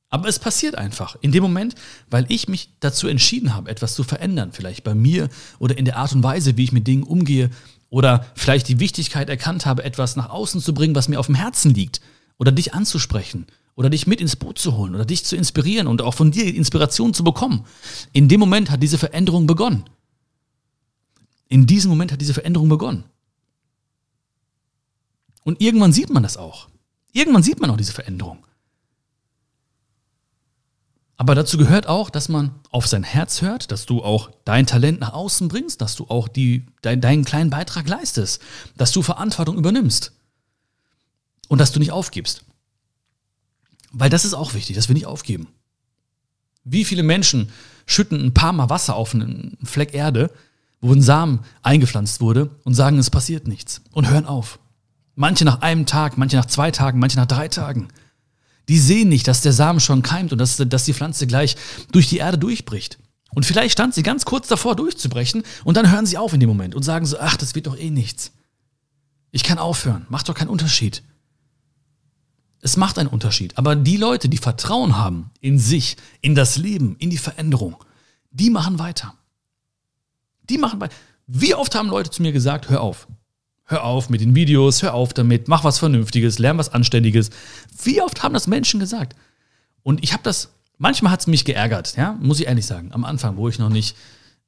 Aber 0.10 0.28
es 0.28 0.38
passiert 0.38 0.76
einfach 0.76 1.16
in 1.22 1.32
dem 1.32 1.44
Moment, 1.44 1.76
weil 2.10 2.26
ich 2.28 2.50
mich 2.50 2.72
dazu 2.82 3.08
entschieden 3.08 3.56
habe, 3.56 3.72
etwas 3.72 3.96
zu 3.96 4.04
verändern, 4.04 4.52
vielleicht 4.52 4.84
bei 4.84 4.96
mir 4.96 5.30
oder 5.60 5.78
in 5.78 5.86
der 5.86 5.96
Art 5.96 6.12
und 6.12 6.24
Weise, 6.24 6.58
wie 6.58 6.66
ich 6.66 6.74
mit 6.74 6.88
Dingen 6.88 7.04
umgehe 7.04 7.52
oder 7.88 8.26
vielleicht 8.36 8.68
die 8.68 8.82
Wichtigkeit 8.82 9.30
erkannt 9.30 9.66
habe, 9.66 9.86
etwas 9.86 10.18
nach 10.18 10.30
außen 10.30 10.60
zu 10.60 10.74
bringen, 10.74 10.94
was 10.94 11.08
mir 11.08 11.22
auf 11.22 11.28
dem 11.28 11.36
Herzen 11.36 11.74
liegt 11.74 12.02
oder 12.38 12.52
dich 12.52 12.74
anzusprechen 12.74 13.48
oder 13.76 13.90
dich 13.90 14.08
mit 14.08 14.20
ins 14.20 14.36
Boot 14.36 14.60
zu 14.60 14.76
holen 14.76 14.94
oder 14.94 15.06
dich 15.06 15.24
zu 15.24 15.38
inspirieren 15.38 15.88
und 15.88 16.02
auch 16.02 16.16
von 16.16 16.32
dir 16.32 16.54
Inspiration 16.54 17.14
zu 17.14 17.24
bekommen. 17.24 17.64
In 18.12 18.28
dem 18.28 18.42
Moment 18.42 18.72
hat 18.72 18.84
diese 18.84 18.98
Veränderung 18.98 19.48
begonnen. 19.48 19.86
In 21.50 21.66
diesem 21.66 21.90
Moment 21.90 22.12
hat 22.12 22.22
diese 22.22 22.34
Veränderung 22.34 22.70
begonnen. 22.70 23.06
Und 25.44 25.62
irgendwann 25.62 25.94
sieht 25.94 26.10
man 26.10 26.24
das 26.24 26.36
auch. 26.38 26.68
Irgendwann 27.14 27.44
sieht 27.44 27.60
man 27.60 27.70
auch 27.70 27.78
diese 27.78 27.94
Veränderung. 27.94 28.46
Aber 31.16 31.34
dazu 31.34 31.58
gehört 31.58 31.88
auch, 31.88 32.12
dass 32.12 32.30
man 32.30 32.52
auf 32.70 32.86
sein 32.86 33.04
Herz 33.04 33.42
hört, 33.42 33.72
dass 33.72 33.88
du 33.88 34.04
auch 34.04 34.30
dein 34.46 34.68
Talent 34.68 35.00
nach 35.00 35.14
außen 35.14 35.48
bringst, 35.48 35.82
dass 35.82 35.96
du 35.96 36.06
auch 36.10 36.28
die, 36.28 36.68
dein, 36.84 37.02
deinen 37.02 37.26
kleinen 37.26 37.50
Beitrag 37.50 37.88
leistest, 37.88 38.40
dass 38.76 38.92
du 38.92 39.02
Verantwortung 39.02 39.58
übernimmst 39.58 40.12
und 41.48 41.60
dass 41.60 41.72
du 41.72 41.80
nicht 41.80 41.92
aufgibst. 41.92 42.46
Weil 43.92 44.12
das 44.12 44.26
ist 44.26 44.36
auch 44.36 44.54
wichtig, 44.54 44.76
dass 44.76 44.90
wir 44.90 44.94
nicht 44.94 45.08
aufgeben. 45.08 45.48
Wie 46.64 46.86
viele 46.86 47.02
Menschen 47.04 47.50
schütten 47.88 48.24
ein 48.24 48.34
paar 48.34 48.54
Mal 48.54 48.70
Wasser 48.70 48.96
auf 48.96 49.16
einen 49.16 49.58
Fleck 49.64 49.96
Erde, 49.96 50.30
wo 50.82 50.94
ein 50.94 51.02
Samen 51.02 51.40
eingepflanzt 51.64 52.22
wurde 52.22 52.52
und 52.64 52.74
sagen, 52.74 53.00
es 53.00 53.10
passiert 53.10 53.48
nichts 53.48 53.82
und 53.92 54.10
hören 54.10 54.26
auf. 54.26 54.60
Manche 55.16 55.46
nach 55.46 55.62
einem 55.62 55.86
Tag, 55.86 56.18
manche 56.18 56.38
nach 56.38 56.46
zwei 56.46 56.72
Tagen, 56.72 57.00
manche 57.00 57.18
nach 57.18 57.26
drei 57.26 57.48
Tagen. 57.48 57.88
Die 58.70 58.78
sehen 58.78 59.10
nicht, 59.10 59.28
dass 59.28 59.42
der 59.42 59.54
Samen 59.54 59.80
schon 59.80 60.04
keimt 60.04 60.32
und 60.32 60.38
dass, 60.38 60.58
dass 60.58 60.86
die 60.86 60.94
Pflanze 60.94 61.26
gleich 61.26 61.56
durch 61.92 62.10
die 62.10 62.18
Erde 62.18 62.38
durchbricht. 62.38 63.00
Und 63.34 63.46
vielleicht 63.46 63.74
stand 63.74 63.94
sie 63.94 64.04
ganz 64.04 64.26
kurz 64.26 64.48
davor 64.48 64.76
durchzubrechen 64.76 65.44
und 65.64 65.78
dann 65.78 65.92
hören 65.92 66.06
sie 66.06 66.18
auf 66.18 66.34
in 66.34 66.40
dem 66.40 66.50
Moment 66.50 66.76
und 66.76 66.84
sagen 66.84 67.06
so, 67.06 67.18
ach, 67.20 67.38
das 67.38 67.56
wird 67.56 67.68
doch 67.68 67.78
eh 67.78 67.90
nichts. 67.90 68.32
Ich 69.32 69.44
kann 69.44 69.58
aufhören, 69.58 70.06
macht 70.10 70.30
doch 70.30 70.36
keinen 70.36 70.50
Unterschied. 70.50 71.04
Es 72.62 72.78
macht 72.78 72.98
einen 72.98 73.10
Unterschied. 73.10 73.58
Aber 73.58 73.76
die 73.76 73.98
Leute, 73.98 74.30
die 74.30 74.38
Vertrauen 74.38 74.98
haben 74.98 75.30
in 75.42 75.60
sich, 75.60 75.98
in 76.22 76.36
das 76.36 76.58
Leben, 76.58 76.96
in 77.00 77.10
die 77.10 77.18
Veränderung, 77.18 77.76
die 78.32 78.50
machen 78.50 78.80
weiter. 78.80 79.14
Die 80.50 80.58
machen 80.58 80.80
bei. 80.80 80.90
Wie 81.28 81.56
oft 81.56 81.76
haben 81.76 81.90
Leute 81.90 82.10
zu 82.10 82.22
mir 82.22 82.32
gesagt, 82.32 82.70
hör 82.70 82.82
auf. 82.82 83.08
Hör 83.66 83.84
auf 83.84 84.10
mit 84.10 84.22
den 84.22 84.34
Videos, 84.34 84.82
hör 84.82 84.94
auf 84.94 85.14
damit, 85.14 85.50
mach 85.50 85.66
was 85.66 85.78
Vernünftiges, 85.80 86.40
lern 86.40 86.58
was 86.58 86.70
Anständiges. 86.70 87.32
Wie 87.84 88.02
oft 88.02 88.24
haben 88.24 88.34
das 88.34 88.48
Menschen 88.48 88.80
gesagt? 88.80 89.16
Und 89.84 90.04
ich 90.04 90.14
habe 90.14 90.24
das, 90.24 90.54
manchmal 90.78 91.12
hat 91.12 91.20
es 91.20 91.28
mich 91.28 91.44
geärgert, 91.44 91.98
ja, 91.98 92.18
muss 92.22 92.40
ich 92.40 92.48
ehrlich 92.48 92.66
sagen. 92.66 92.94
Am 92.94 93.04
Anfang, 93.04 93.36
wo 93.36 93.50
ich 93.50 93.60
noch 93.60 93.70
nicht 93.70 93.98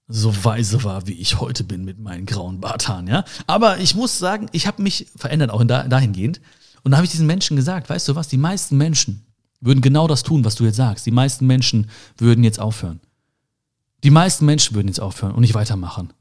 so 0.08 0.34
weise 0.46 0.84
war, 0.86 1.06
wie 1.06 1.14
ich 1.14 1.40
heute 1.40 1.66
bin 1.66 1.84
mit 1.84 2.00
meinen 2.00 2.26
grauen 2.26 2.62
Barthaaren, 2.62 3.08
ja. 3.08 3.26
Aber 3.46 3.78
ich 3.80 3.94
muss 3.94 4.18
sagen, 4.18 4.48
ich 4.54 4.68
habe 4.68 4.82
mich 4.82 5.08
verändert, 5.18 5.52
auch 5.52 5.64
dahingehend. 5.66 6.40
Und 6.84 6.92
da 6.92 6.98
habe 6.98 7.06
ich 7.06 7.12
diesen 7.12 7.28
Menschen 7.28 7.58
gesagt, 7.58 7.90
weißt 7.90 8.08
du 8.08 8.16
was, 8.16 8.30
die 8.30 8.38
meisten 8.38 8.78
Menschen 8.78 9.26
würden 9.60 9.82
genau 9.82 10.08
das 10.08 10.24
tun, 10.24 10.46
was 10.46 10.56
du 10.56 10.64
jetzt 10.64 10.78
sagst. 10.78 11.06
Die 11.06 11.12
meisten 11.12 11.46
Menschen 11.46 11.90
würden 12.18 12.44
jetzt 12.44 12.60
aufhören. 12.60 13.02
Die 14.04 14.12
meisten 14.12 14.46
Menschen 14.46 14.76
würden 14.76 14.88
jetzt 14.88 15.00
aufhören 15.00 15.34
und 15.34 15.42
nicht 15.42 15.54
weitermachen. 15.54 16.14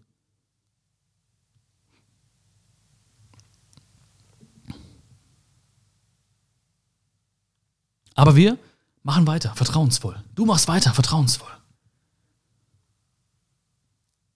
Aber 8.14 8.34
wir 8.34 8.58
machen 9.04 9.28
weiter, 9.28 9.54
vertrauensvoll. 9.54 10.20
Du 10.34 10.44
machst 10.44 10.66
weiter, 10.66 10.92
vertrauensvoll. 10.92 11.52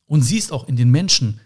Und 0.06 0.22
siehst 0.22 0.52
auch 0.52 0.68
in 0.68 0.76
den 0.76 0.90
Menschen 0.90 1.40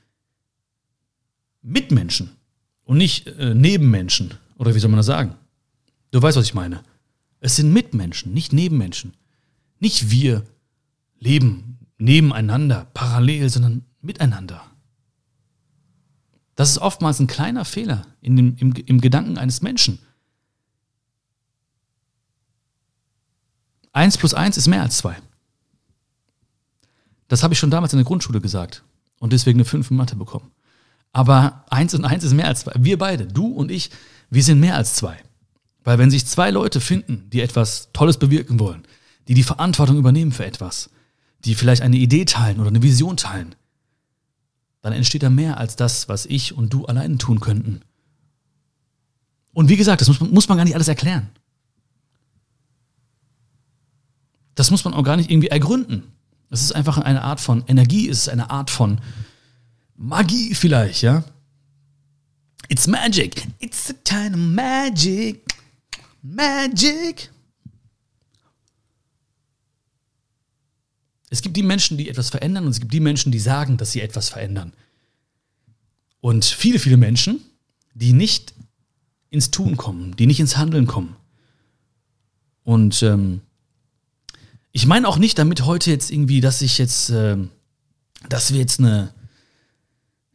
Mitmenschen 1.62 2.36
und 2.84 2.98
nicht 2.98 3.26
äh, 3.26 3.54
Nebenmenschen. 3.54 4.34
Oder 4.58 4.74
wie 4.74 4.78
soll 4.78 4.90
man 4.90 4.98
das 4.98 5.06
sagen? 5.06 5.34
Du 6.10 6.20
weißt, 6.20 6.36
was 6.36 6.44
ich 6.44 6.54
meine. 6.54 6.82
Es 7.40 7.56
sind 7.56 7.72
Mitmenschen, 7.72 8.34
nicht 8.34 8.52
Nebenmenschen. 8.52 9.14
Nicht 9.80 10.10
wir 10.10 10.44
leben 11.18 11.75
nebeneinander, 11.98 12.86
parallel, 12.94 13.48
sondern 13.50 13.84
miteinander. 14.00 14.62
Das 16.54 16.70
ist 16.70 16.78
oftmals 16.78 17.20
ein 17.20 17.26
kleiner 17.26 17.64
Fehler 17.64 18.06
in 18.20 18.36
dem, 18.36 18.56
im, 18.56 18.72
im 18.72 19.00
Gedanken 19.00 19.38
eines 19.38 19.62
Menschen. 19.62 19.98
Eins 23.92 24.18
plus 24.18 24.34
eins 24.34 24.56
ist 24.56 24.66
mehr 24.66 24.82
als 24.82 24.98
zwei. 24.98 25.16
Das 27.28 27.42
habe 27.42 27.54
ich 27.54 27.58
schon 27.58 27.70
damals 27.70 27.92
in 27.92 27.98
der 27.98 28.04
Grundschule 28.04 28.40
gesagt 28.40 28.82
und 29.18 29.32
deswegen 29.32 29.58
eine 29.58 29.64
5 29.64 29.90
in 29.90 29.96
Mathe 29.96 30.16
bekommen. 30.16 30.50
Aber 31.12 31.64
eins 31.70 31.94
und 31.94 32.04
eins 32.04 32.24
ist 32.24 32.34
mehr 32.34 32.46
als 32.46 32.60
zwei. 32.60 32.72
Wir 32.76 32.98
beide, 32.98 33.26
du 33.26 33.46
und 33.46 33.70
ich, 33.70 33.90
wir 34.30 34.42
sind 34.42 34.60
mehr 34.60 34.76
als 34.76 34.94
zwei. 34.94 35.16
Weil 35.82 35.98
wenn 35.98 36.10
sich 36.10 36.26
zwei 36.26 36.50
Leute 36.50 36.80
finden, 36.80 37.30
die 37.30 37.40
etwas 37.40 37.90
Tolles 37.92 38.18
bewirken 38.18 38.60
wollen, 38.60 38.86
die 39.28 39.34
die 39.34 39.42
Verantwortung 39.42 39.96
übernehmen 39.96 40.32
für 40.32 40.44
etwas, 40.44 40.90
die 41.46 41.54
vielleicht 41.54 41.82
eine 41.82 41.96
Idee 41.96 42.24
teilen 42.24 42.60
oder 42.60 42.68
eine 42.68 42.82
Vision 42.82 43.16
teilen, 43.16 43.54
dann 44.82 44.92
entsteht 44.92 45.22
da 45.22 45.30
mehr 45.30 45.58
als 45.58 45.76
das, 45.76 46.08
was 46.08 46.26
ich 46.26 46.56
und 46.56 46.72
du 46.72 46.86
allein 46.86 47.18
tun 47.18 47.40
könnten. 47.40 47.80
Und 49.52 49.68
wie 49.68 49.76
gesagt, 49.76 50.00
das 50.00 50.08
muss 50.08 50.20
man, 50.20 50.30
muss 50.32 50.48
man 50.48 50.58
gar 50.58 50.64
nicht 50.64 50.74
alles 50.74 50.88
erklären. 50.88 51.30
Das 54.54 54.70
muss 54.70 54.84
man 54.84 54.94
auch 54.94 55.02
gar 55.02 55.16
nicht 55.16 55.30
irgendwie 55.30 55.48
ergründen. 55.48 56.02
Es 56.50 56.62
ist 56.62 56.72
einfach 56.72 56.98
eine 56.98 57.22
Art 57.22 57.40
von 57.40 57.64
Energie, 57.66 58.08
es 58.08 58.18
ist 58.18 58.28
eine 58.28 58.50
Art 58.50 58.70
von 58.70 59.00
Magie 59.96 60.54
vielleicht, 60.54 61.02
ja? 61.02 61.24
It's 62.68 62.86
magic. 62.86 63.46
It's 63.60 63.90
a 63.90 63.94
kind 64.04 64.34
of 64.34 64.40
magic. 64.40 65.42
Magic. 66.22 67.30
Es 71.30 71.42
gibt 71.42 71.56
die 71.56 71.62
Menschen, 71.62 71.96
die 71.96 72.08
etwas 72.08 72.30
verändern 72.30 72.64
und 72.64 72.70
es 72.70 72.80
gibt 72.80 72.92
die 72.92 73.00
Menschen, 73.00 73.32
die 73.32 73.38
sagen, 73.38 73.76
dass 73.76 73.92
sie 73.92 74.00
etwas 74.00 74.28
verändern. 74.28 74.72
Und 76.20 76.44
viele, 76.44 76.78
viele 76.78 76.96
Menschen, 76.96 77.40
die 77.94 78.12
nicht 78.12 78.54
ins 79.30 79.50
Tun 79.50 79.76
kommen, 79.76 80.14
die 80.16 80.26
nicht 80.26 80.40
ins 80.40 80.56
Handeln 80.56 80.86
kommen. 80.86 81.16
Und 82.62 83.02
ähm, 83.02 83.42
ich 84.72 84.86
meine 84.86 85.08
auch 85.08 85.18
nicht 85.18 85.38
damit 85.38 85.64
heute 85.64 85.90
jetzt 85.90 86.10
irgendwie, 86.10 86.40
dass 86.40 86.62
ich 86.62 86.78
jetzt, 86.78 87.10
äh, 87.10 87.36
dass 88.28 88.52
wir 88.52 88.60
jetzt 88.60 88.78
eine, 88.78 89.12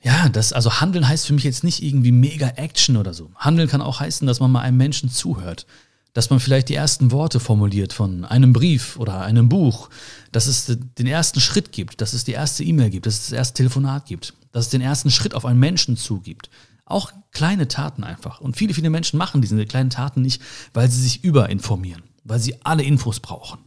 ja, 0.01 0.29
das, 0.29 0.53
also 0.53 0.81
Handeln 0.81 1.07
heißt 1.07 1.27
für 1.27 1.33
mich 1.33 1.43
jetzt 1.43 1.63
nicht 1.63 1.83
irgendwie 1.83 2.11
mega 2.11 2.47
Action 2.47 2.97
oder 2.97 3.13
so. 3.13 3.31
Handeln 3.35 3.67
kann 3.67 3.81
auch 3.81 3.99
heißen, 3.99 4.25
dass 4.27 4.39
man 4.39 4.51
mal 4.51 4.61
einem 4.61 4.77
Menschen 4.77 5.09
zuhört, 5.09 5.65
dass 6.13 6.29
man 6.29 6.39
vielleicht 6.39 6.69
die 6.69 6.75
ersten 6.75 7.11
Worte 7.11 7.39
formuliert 7.39 7.93
von 7.93 8.25
einem 8.25 8.53
Brief 8.53 8.97
oder 8.97 9.21
einem 9.21 9.47
Buch, 9.49 9.89
dass 10.31 10.47
es 10.47 10.65
den 10.65 11.07
ersten 11.07 11.39
Schritt 11.39 11.71
gibt, 11.71 12.01
dass 12.01 12.13
es 12.13 12.23
die 12.23 12.33
erste 12.33 12.63
E-Mail 12.63 12.89
gibt, 12.89 13.05
dass 13.05 13.15
es 13.15 13.29
das 13.29 13.37
erste 13.37 13.55
Telefonat 13.55 14.05
gibt, 14.05 14.33
dass 14.51 14.65
es 14.65 14.71
den 14.71 14.81
ersten 14.81 15.09
Schritt 15.09 15.33
auf 15.33 15.45
einen 15.45 15.59
Menschen 15.59 15.95
zugibt. 15.95 16.49
Auch 16.85 17.13
kleine 17.31 17.69
Taten 17.69 18.03
einfach. 18.03 18.41
Und 18.41 18.57
viele, 18.57 18.73
viele 18.73 18.89
Menschen 18.89 19.17
machen 19.17 19.41
diese 19.41 19.65
kleinen 19.65 19.89
Taten 19.89 20.21
nicht, 20.21 20.41
weil 20.73 20.91
sie 20.91 21.01
sich 21.01 21.23
überinformieren, 21.23 22.03
weil 22.25 22.39
sie 22.39 22.55
alle 22.65 22.83
Infos 22.83 23.21
brauchen. 23.21 23.59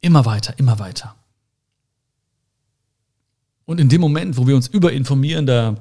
Immer 0.00 0.24
weiter, 0.24 0.58
immer 0.58 0.80
weiter. 0.80 1.14
Und 3.64 3.80
in 3.80 3.88
dem 3.88 4.00
Moment, 4.00 4.36
wo 4.36 4.46
wir 4.46 4.56
uns 4.56 4.66
überinformieren, 4.66 5.46
da 5.46 5.76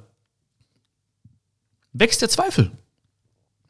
wächst 1.91 2.21
der 2.21 2.29
Zweifel. 2.29 2.71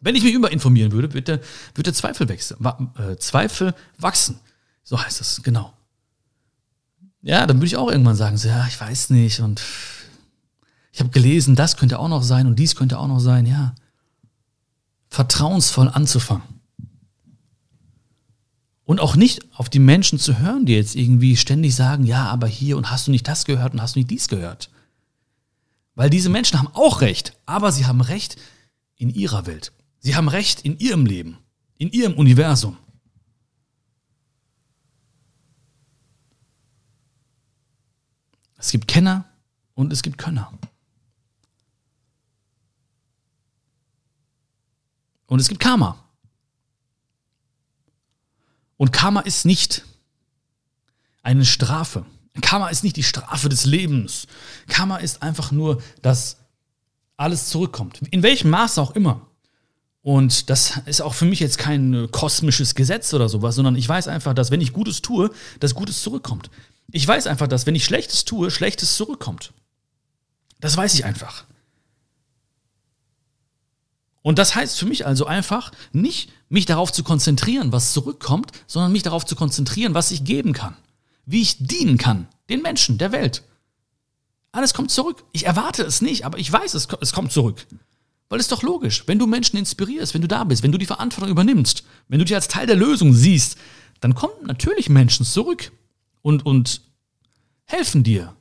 Wenn 0.04 0.16
ich 0.16 0.24
mich 0.24 0.34
überinformieren 0.34 0.92
würde, 0.92 1.14
wird 1.14 1.30
der, 1.30 1.40
wird 1.76 1.88
der 1.88 1.94
Zweifel, 1.94 2.28
wachsen, 2.28 2.92
äh, 2.98 3.16
Zweifel 3.16 3.74
wachsen. 3.98 4.38
So 4.84 5.02
heißt 5.02 5.22
es, 5.22 5.42
genau. 5.44 5.72
Ja, 7.22 7.48
dann 7.48 7.58
würde 7.58 7.68
ich 7.68 7.78
auch 7.78 7.90
irgendwann 7.90 8.18
sagen, 8.18 8.36
so, 8.36 8.50
ja, 8.50 8.68
ich 8.68 8.80
weiß 8.80 9.12
nicht 9.12 9.40
und 9.40 9.62
ich 10.92 11.00
habe 11.00 11.10
gelesen, 11.10 11.56
das 11.56 11.78
könnte 11.78 12.00
auch 12.00 12.10
noch 12.10 12.22
sein 12.22 12.48
und 12.48 12.60
dies 12.60 12.76
könnte 12.76 13.00
auch 13.00 13.08
noch 13.08 13.20
sein, 13.20 13.46
ja. 13.46 13.76
Vertrauensvoll 15.08 15.88
anzufangen. 15.88 16.44
Und 18.84 19.00
auch 19.00 19.16
nicht 19.16 19.58
auf 19.58 19.70
die 19.70 19.80
Menschen 19.80 20.20
zu 20.20 20.38
hören, 20.40 20.66
die 20.66 20.74
jetzt 20.74 20.96
irgendwie 20.96 21.38
ständig 21.38 21.76
sagen, 21.76 22.04
ja, 22.04 22.26
aber 22.26 22.48
hier 22.48 22.76
und 22.76 22.92
hast 22.92 23.08
du 23.08 23.12
nicht 23.12 23.26
das 23.26 23.46
gehört 23.46 23.74
und 23.74 23.82
hast 23.82 23.96
du 23.96 24.00
nicht 24.00 24.12
dies 24.12 24.28
gehört. 24.28 24.70
Weil 25.96 26.10
diese 26.10 26.30
Menschen 26.30 26.60
haben 26.60 26.68
auch 26.74 27.00
recht, 27.00 27.38
aber 27.46 27.72
sie 27.72 27.86
haben 27.86 28.02
recht 28.02 28.36
in 28.98 29.10
ihrer 29.10 29.46
Welt. 29.46 29.72
Sie 30.04 30.18
haben 30.18 30.28
Recht 30.28 30.62
in 30.62 30.78
ihrem 30.80 31.06
Leben, 31.06 31.38
in 31.78 31.90
ihrem 31.90 32.16
Universum. 32.16 32.78
Es 38.58 38.70
gibt 38.72 38.90
Kenner 38.90 39.24
und 39.76 39.94
es 39.94 40.04
gibt 40.04 40.18
Könner. 40.18 40.52
Und 45.28 45.40
es 45.40 45.48
gibt 45.48 45.62
Karma. 45.62 46.04
Und 48.76 48.92
Karma 48.92 49.22
ist 49.22 49.46
nicht 49.46 49.86
eine 51.22 51.46
Strafe. 51.46 52.06
Karma 52.42 52.68
ist 52.68 52.84
nicht 52.84 52.98
die 52.98 53.04
Strafe 53.04 53.48
des 53.48 53.64
Lebens. 53.64 54.28
Karma 54.68 54.98
ist 54.98 55.24
einfach 55.24 55.54
nur, 55.54 55.82
dass 56.02 56.38
alles 57.16 57.48
zurückkommt. 57.48 58.02
In 58.10 58.22
welchem 58.22 58.50
Maße 58.50 58.82
auch 58.82 58.92
immer. 58.92 59.30
Und 60.04 60.50
das 60.50 60.82
ist 60.86 61.02
auch 61.02 61.14
für 61.14 61.26
mich 61.26 61.40
jetzt 61.40 61.58
kein 61.58 61.94
äh, 61.94 62.08
kosmisches 62.10 62.76
Gesetz 62.76 63.14
oder 63.14 63.30
sowas, 63.30 63.56
sondern 63.56 63.78
ich 63.78 63.88
weiß 63.88 64.10
einfach, 64.10 64.34
dass 64.34 64.52
wenn 64.52 64.60
ich 64.60 64.74
Gutes 64.74 65.02
tue, 65.02 65.32
dass 65.62 65.74
Gutes 65.74 66.04
zurückkommt. 66.04 66.52
Ich 66.92 67.08
weiß 67.08 67.26
einfach, 67.26 67.48
dass 67.48 67.66
wenn 67.66 67.74
ich 67.74 67.86
Schlechtes 67.86 68.26
tue, 68.26 68.52
Schlechtes 68.52 68.98
zurückkommt. 68.98 69.54
Das 70.60 70.76
weiß 70.76 70.94
ich 70.96 71.06
einfach. 71.06 71.46
Und 74.22 74.40
das 74.40 74.56
heißt 74.56 74.78
für 74.78 74.86
mich 74.86 75.06
also 75.06 75.26
einfach 75.26 75.72
nicht, 75.94 76.32
mich 76.50 76.66
darauf 76.66 76.92
zu 76.92 77.04
konzentrieren, 77.04 77.72
was 77.72 77.94
zurückkommt, 77.94 78.52
sondern 78.68 78.92
mich 78.92 79.04
darauf 79.04 79.26
zu 79.26 79.36
konzentrieren, 79.36 79.94
was 79.94 80.12
ich 80.12 80.26
geben 80.26 80.52
kann. 80.52 80.76
Wie 81.26 81.42
ich 81.42 81.66
dienen 81.66 81.98
kann, 81.98 82.28
den 82.50 82.62
Menschen, 82.62 82.98
der 82.98 83.14
Welt. 83.14 83.44
Alles 84.52 84.74
kommt 84.74 84.92
zurück. 84.92 85.24
Ich 85.32 85.46
erwarte 85.46 85.84
es 85.84 86.02
nicht, 86.02 86.26
aber 86.26 86.38
ich 86.38 86.52
weiß, 86.52 86.74
es, 86.74 86.88
es 87.00 87.14
kommt 87.14 87.32
zurück. 87.32 87.66
Weil 88.30 88.40
es 88.40 88.46
ist 88.46 88.52
doch 88.52 88.64
logisch, 88.64 89.04
wenn 89.08 89.20
du 89.20 89.28
Menschen 89.28 89.58
inspirierst, 89.58 90.14
wenn 90.14 90.22
du 90.22 90.28
da 90.28 90.44
bist, 90.44 90.64
wenn 90.64 90.72
du 90.72 90.78
die 90.78 90.86
Verantwortung 90.86 91.30
übernimmst, 91.30 91.84
wenn 92.08 92.20
du 92.20 92.26
dich 92.26 92.36
als 92.36 92.48
Teil 92.48 92.66
der 92.66 92.76
Lösung 92.76 93.14
siehst, 93.14 93.58
dann 94.00 94.16
kommen 94.16 94.34
natürlich 94.46 94.90
Menschen 94.90 95.26
zurück 95.26 95.72
und, 96.22 96.46
und 96.46 96.82
helfen 97.66 98.04
dir 98.04 98.36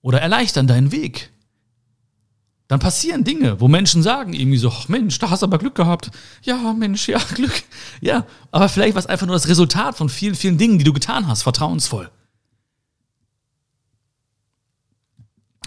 oder 0.00 0.20
erleichtern 0.20 0.66
deinen 0.66 0.92
Weg. 0.92 1.30
Dann 2.68 2.80
passieren 2.80 3.22
Dinge, 3.22 3.60
wo 3.60 3.68
Menschen 3.68 4.02
sagen 4.02 4.32
irgendwie 4.32 4.58
so, 4.58 4.72
Mensch, 4.88 5.18
da 5.18 5.30
hast 5.30 5.42
du 5.42 5.46
aber 5.46 5.58
Glück 5.58 5.76
gehabt. 5.76 6.10
Ja, 6.42 6.72
Mensch, 6.72 7.08
ja, 7.08 7.18
Glück. 7.34 7.62
Ja, 8.00 8.26
aber 8.50 8.68
vielleicht 8.68 8.94
war 8.94 9.00
es 9.00 9.06
einfach 9.06 9.26
nur 9.26 9.36
das 9.36 9.48
Resultat 9.48 9.96
von 9.96 10.08
vielen, 10.08 10.34
vielen 10.34 10.58
Dingen, 10.58 10.78
die 10.78 10.84
du 10.84 10.92
getan 10.92 11.28
hast, 11.28 11.42
vertrauensvoll. 11.42 12.10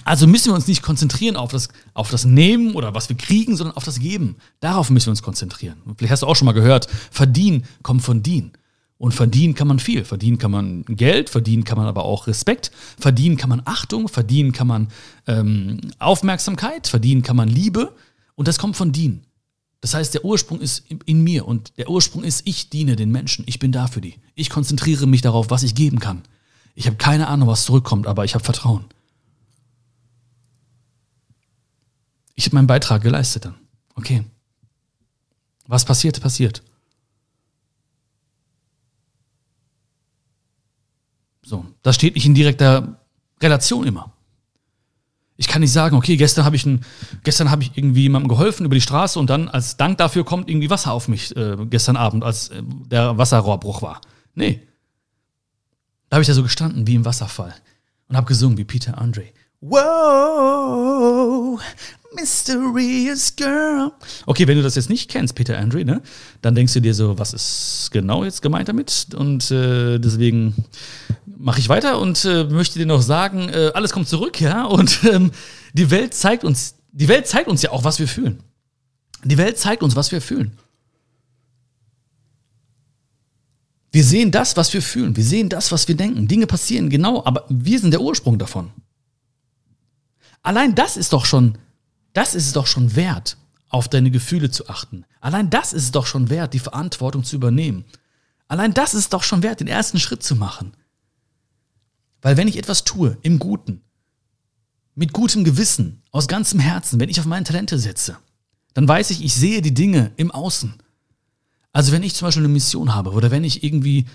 Also 0.05 0.27
müssen 0.27 0.51
wir 0.51 0.55
uns 0.55 0.67
nicht 0.67 0.81
konzentrieren 0.81 1.35
auf 1.35 1.51
das, 1.51 1.69
auf 1.93 2.09
das 2.09 2.25
Nehmen 2.25 2.73
oder 2.73 2.93
was 2.93 3.09
wir 3.09 3.17
kriegen, 3.17 3.55
sondern 3.55 3.75
auf 3.75 3.83
das 3.83 3.99
Geben. 3.99 4.37
Darauf 4.59 4.89
müssen 4.89 5.07
wir 5.07 5.11
uns 5.11 5.23
konzentrieren. 5.23 5.77
Vielleicht 5.97 6.11
hast 6.11 6.23
du 6.23 6.27
auch 6.27 6.35
schon 6.35 6.45
mal 6.45 6.53
gehört, 6.53 6.87
verdienen 7.11 7.65
kommt 7.83 8.01
von 8.01 8.23
dienen. 8.23 8.51
Und 8.97 9.13
verdienen 9.13 9.55
kann 9.55 9.69
man 9.69 9.79
viel. 9.79 10.03
Verdienen 10.03 10.39
kann 10.39 10.51
man 10.51 10.83
Geld, 10.83 11.29
verdienen 11.29 11.63
kann 11.63 11.77
man 11.77 11.87
aber 11.87 12.03
auch 12.03 12.27
Respekt, 12.27 12.69
verdienen 12.99 13.37
kann 13.37 13.49
man 13.49 13.61
Achtung, 13.63 14.09
verdienen 14.09 14.51
kann 14.51 14.67
man 14.67 14.89
ähm, 15.25 15.79
Aufmerksamkeit, 15.99 16.87
verdienen 16.87 17.21
kann 17.21 17.37
man 17.37 17.47
Liebe. 17.47 17.93
Und 18.35 18.49
das 18.49 18.59
kommt 18.59 18.75
von 18.75 18.91
dienen. 18.91 19.25
Das 19.79 19.93
heißt, 19.93 20.13
der 20.13 20.25
Ursprung 20.25 20.59
ist 20.59 20.83
in 21.05 21.23
mir 21.23 21.47
und 21.47 21.77
der 21.77 21.89
Ursprung 21.89 22.25
ist, 22.25 22.41
ich 22.45 22.69
diene 22.69 22.97
den 22.97 23.09
Menschen. 23.09 23.45
Ich 23.47 23.59
bin 23.59 23.71
da 23.71 23.87
für 23.87 24.01
die. 24.01 24.15
Ich 24.35 24.49
konzentriere 24.49 25.07
mich 25.07 25.21
darauf, 25.21 25.49
was 25.49 25.63
ich 25.63 25.75
geben 25.75 25.99
kann. 25.99 26.23
Ich 26.75 26.85
habe 26.85 26.97
keine 26.97 27.27
Ahnung, 27.27 27.47
was 27.47 27.63
zurückkommt, 27.63 28.05
aber 28.05 28.25
ich 28.25 28.35
habe 28.35 28.43
Vertrauen. 28.43 28.83
Ich 32.39 32.45
habe 32.45 32.55
meinen 32.55 32.67
Beitrag 32.67 33.01
geleistet 33.01 33.43
dann. 33.43 33.55
Okay. 33.95 34.23
Was 35.67 35.83
passiert, 35.83 36.21
passiert. 36.21 36.63
So, 41.43 41.65
das 41.81 41.95
steht 41.95 42.15
nicht 42.15 42.25
in 42.25 42.33
direkter 42.33 42.97
Relation 43.41 43.85
immer. 43.85 44.13
Ich 45.35 45.49
kann 45.49 45.59
nicht 45.59 45.73
sagen, 45.73 45.97
okay, 45.97 46.15
gestern 46.15 46.45
habe 46.45 46.55
ich, 46.55 46.65
hab 46.65 47.61
ich 47.61 47.71
irgendwie 47.77 48.03
jemandem 48.03 48.29
geholfen 48.29 48.65
über 48.65 48.75
die 48.75 48.81
Straße 48.81 49.19
und 49.19 49.29
dann 49.29 49.49
als 49.49 49.75
Dank 49.75 49.97
dafür 49.97 50.23
kommt 50.23 50.49
irgendwie 50.49 50.69
Wasser 50.69 50.93
auf 50.93 51.09
mich 51.09 51.35
äh, 51.35 51.57
gestern 51.69 51.97
Abend, 51.97 52.23
als 52.23 52.49
äh, 52.49 52.63
der 52.63 53.17
Wasserrohrbruch 53.17 53.81
war. 53.81 53.99
Nee. 54.33 54.65
Da 56.07 56.15
habe 56.15 56.21
ich 56.21 56.27
da 56.27 56.33
so 56.33 56.43
gestanden 56.43 56.87
wie 56.87 56.95
im 56.95 57.03
Wasserfall 57.03 57.53
und 58.07 58.15
habe 58.15 58.27
gesungen 58.27 58.57
wie 58.57 58.63
Peter 58.63 58.97
Andre. 58.97 59.25
Wow, 59.61 61.59
mysterious 62.15 63.35
girl. 63.35 63.91
Okay, 64.25 64.47
wenn 64.47 64.57
du 64.57 64.63
das 64.63 64.75
jetzt 64.75 64.89
nicht 64.89 65.09
kennst, 65.09 65.35
Peter 65.35 65.57
Andre, 65.57 65.85
ne, 65.85 66.01
dann 66.41 66.55
denkst 66.55 66.73
du 66.73 66.81
dir 66.81 66.93
so, 66.93 67.17
was 67.17 67.33
ist 67.33 67.89
genau 67.91 68.23
jetzt 68.23 68.41
gemeint 68.41 68.67
damit? 68.67 69.07
Und 69.15 69.51
äh, 69.51 69.99
deswegen 69.99 70.55
mache 71.25 71.59
ich 71.59 71.69
weiter 71.69 71.99
und 71.99 72.25
äh, 72.25 72.43
möchte 72.45 72.79
dir 72.79 72.85
noch 72.85 73.01
sagen, 73.01 73.49
äh, 73.49 73.71
alles 73.73 73.91
kommt 73.91 74.07
zurück, 74.07 74.41
ja. 74.41 74.65
Und 74.65 74.99
ähm, 75.03 75.31
die 75.73 75.91
Welt 75.91 76.13
zeigt 76.13 76.43
uns, 76.43 76.75
die 76.91 77.07
Welt 77.07 77.27
zeigt 77.27 77.47
uns 77.47 77.61
ja 77.61 77.71
auch, 77.71 77.83
was 77.83 77.99
wir 77.99 78.07
fühlen. 78.07 78.43
Die 79.23 79.37
Welt 79.37 79.57
zeigt 79.57 79.83
uns, 79.83 79.95
was 79.95 80.11
wir 80.11 80.21
fühlen. 80.21 80.51
Wir 83.91 84.03
sehen 84.03 84.31
das, 84.31 84.55
was 84.55 84.71
wir 84.73 84.81
fühlen. 84.81 85.15
Wir 85.15 85.23
sehen 85.23 85.49
das, 85.49 85.71
was 85.71 85.87
wir 85.87 85.95
denken. 85.95 86.27
Dinge 86.27 86.47
passieren, 86.47 86.89
genau, 86.89 87.25
aber 87.25 87.45
wir 87.49 87.79
sind 87.79 87.91
der 87.91 88.01
Ursprung 88.01 88.37
davon. 88.37 88.71
Allein 90.43 90.75
das 90.75 90.95
ist 90.95 91.13
doch 91.13 91.25
schon, 91.25 91.57
das 92.13 92.35
ist 92.35 92.47
es 92.47 92.53
doch 92.53 92.67
schon 92.67 92.95
wert, 92.95 93.37
auf 93.69 93.87
deine 93.87 94.11
Gefühle 94.11 94.49
zu 94.49 94.67
achten. 94.67 95.05
Allein 95.21 95.49
das 95.49 95.73
ist 95.73 95.83
es 95.83 95.91
doch 95.91 96.05
schon 96.05 96.29
wert, 96.29 96.53
die 96.53 96.59
Verantwortung 96.59 97.23
zu 97.23 97.35
übernehmen. 97.35 97.85
Allein 98.47 98.73
das 98.73 98.93
ist 98.93 99.01
es 99.01 99.09
doch 99.09 99.23
schon 99.23 99.43
wert, 99.43 99.59
den 99.59 99.67
ersten 99.67 99.99
Schritt 99.99 100.23
zu 100.23 100.35
machen. 100.35 100.73
Weil 102.21 102.35
wenn 102.35 102.47
ich 102.47 102.57
etwas 102.57 102.83
tue, 102.83 103.17
im 103.21 103.39
Guten, 103.39 103.81
mit 104.95 105.13
gutem 105.13 105.43
Gewissen, 105.43 106.01
aus 106.11 106.27
ganzem 106.27 106.59
Herzen, 106.59 106.99
wenn 106.99 107.09
ich 107.09 107.19
auf 107.19 107.25
meine 107.25 107.45
Talente 107.45 107.77
setze, 107.77 108.17
dann 108.73 108.87
weiß 108.87 109.11
ich, 109.11 109.23
ich 109.23 109.33
sehe 109.33 109.61
die 109.61 109.73
Dinge 109.73 110.11
im 110.17 110.31
Außen. 110.31 110.73
Also 111.71 111.91
wenn 111.91 112.03
ich 112.03 112.15
zum 112.15 112.27
Beispiel 112.27 112.43
eine 112.43 112.53
Mission 112.53 112.93
habe 112.93 113.11
oder 113.11 113.31
wenn 113.31 113.43
ich 113.43 113.63
irgendwie 113.63 114.05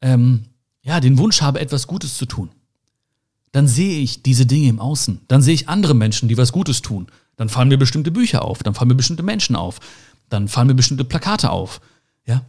ähm, 0.00 0.46
ja, 0.82 1.00
den 1.00 1.18
Wunsch 1.18 1.42
habe, 1.42 1.60
etwas 1.60 1.86
Gutes 1.86 2.16
zu 2.16 2.26
tun, 2.26 2.50
dann 3.52 3.68
sehe 3.68 4.00
ich 4.00 4.22
diese 4.22 4.46
Dinge 4.46 4.68
im 4.68 4.80
Außen. 4.80 5.20
Dann 5.28 5.42
sehe 5.42 5.54
ich 5.54 5.68
andere 5.68 5.94
Menschen, 5.94 6.28
die 6.28 6.38
was 6.38 6.52
Gutes 6.52 6.80
tun. 6.82 7.06
Dann 7.36 7.48
fallen 7.48 7.68
mir 7.68 7.78
bestimmte 7.78 8.10
Bücher 8.10 8.44
auf, 8.44 8.62
dann 8.62 8.74
fallen 8.74 8.88
mir 8.88 8.94
bestimmte 8.94 9.22
Menschen 9.22 9.56
auf, 9.56 9.80
dann 10.28 10.48
fallen 10.48 10.68
mir 10.68 10.74
bestimmte 10.74 11.04
Plakate 11.04 11.50
auf. 11.50 11.80
Ja? 12.26 12.44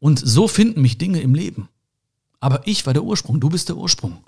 Und 0.00 0.20
so 0.22 0.48
finden 0.48 0.82
mich 0.82 0.98
Dinge 0.98 1.20
im 1.20 1.34
Leben. 1.34 1.68
Aber 2.40 2.66
ich 2.66 2.86
war 2.86 2.92
der 2.92 3.04
Ursprung, 3.04 3.40
du 3.40 3.48
bist 3.48 3.68
der 3.68 3.76
Ursprung. 3.76 4.24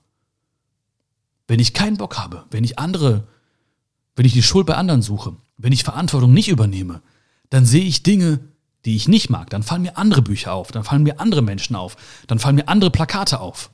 Wenn 1.47 1.61
ich 1.61 1.75
keinen 1.75 1.97
Bock 1.97 2.19
habe, 2.19 2.45
wenn 2.51 2.65
ich 2.65 2.79
andere, 2.79 3.27
wenn 4.17 4.27
ich 4.27 4.33
die 4.33 4.43
Schuld 4.43 4.67
bei 4.67 4.75
anderen 4.75 5.03
suche, 5.03 5.37
wenn 5.57 5.73
ich 5.73 5.85
Verantwortung 5.85 6.33
nicht 6.33 6.49
übernehme, 6.49 7.03
dann 7.51 7.67
sehe 7.67 7.85
ich 7.85 8.03
Dinge, 8.03 8.41
die 8.85 8.97
ich 8.97 9.09
nicht 9.09 9.31
mag. 9.31 9.51
Dann 9.51 9.63
fallen 9.63 9.83
mir 9.83 9.99
andere 9.99 10.23
Bücher 10.23 10.53
auf, 10.53 10.73
dann 10.73 10.85
fallen 10.85 11.03
mir 11.03 11.21
andere 11.21 11.43
Menschen 11.43 11.77
auf, 11.77 11.97
dann 12.27 12.39
fallen 12.39 12.57
mir 12.57 12.69
andere 12.69 12.91
Plakate 12.91 13.41
auf. 13.41 13.71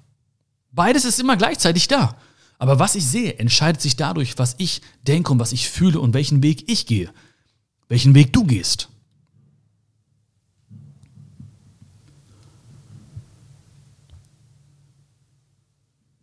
Beides 0.73 1.05
ist 1.05 1.21
immer 1.21 1.37
gleichzeitig 1.37 1.89
da. 1.89 2.17
Aber 2.59 2.79
was 2.79 2.95
ich 2.95 3.07
sehe, 3.07 3.38
entscheidet 3.38 3.81
sich 3.81 3.97
dadurch, 3.97 4.38
was 4.38 4.55
ich 4.59 4.81
denke 5.07 5.33
und 5.33 5.38
was 5.38 5.53
ich 5.53 5.69
fühle 5.69 6.01
und 6.01 6.14
welchen 6.14 6.42
Weg 6.42 6.71
ich 6.71 6.87
gehe. 6.87 7.11
Welchen 7.88 8.14
Weg 8.14 8.33
du 8.33 8.45
gehst. 8.45 8.88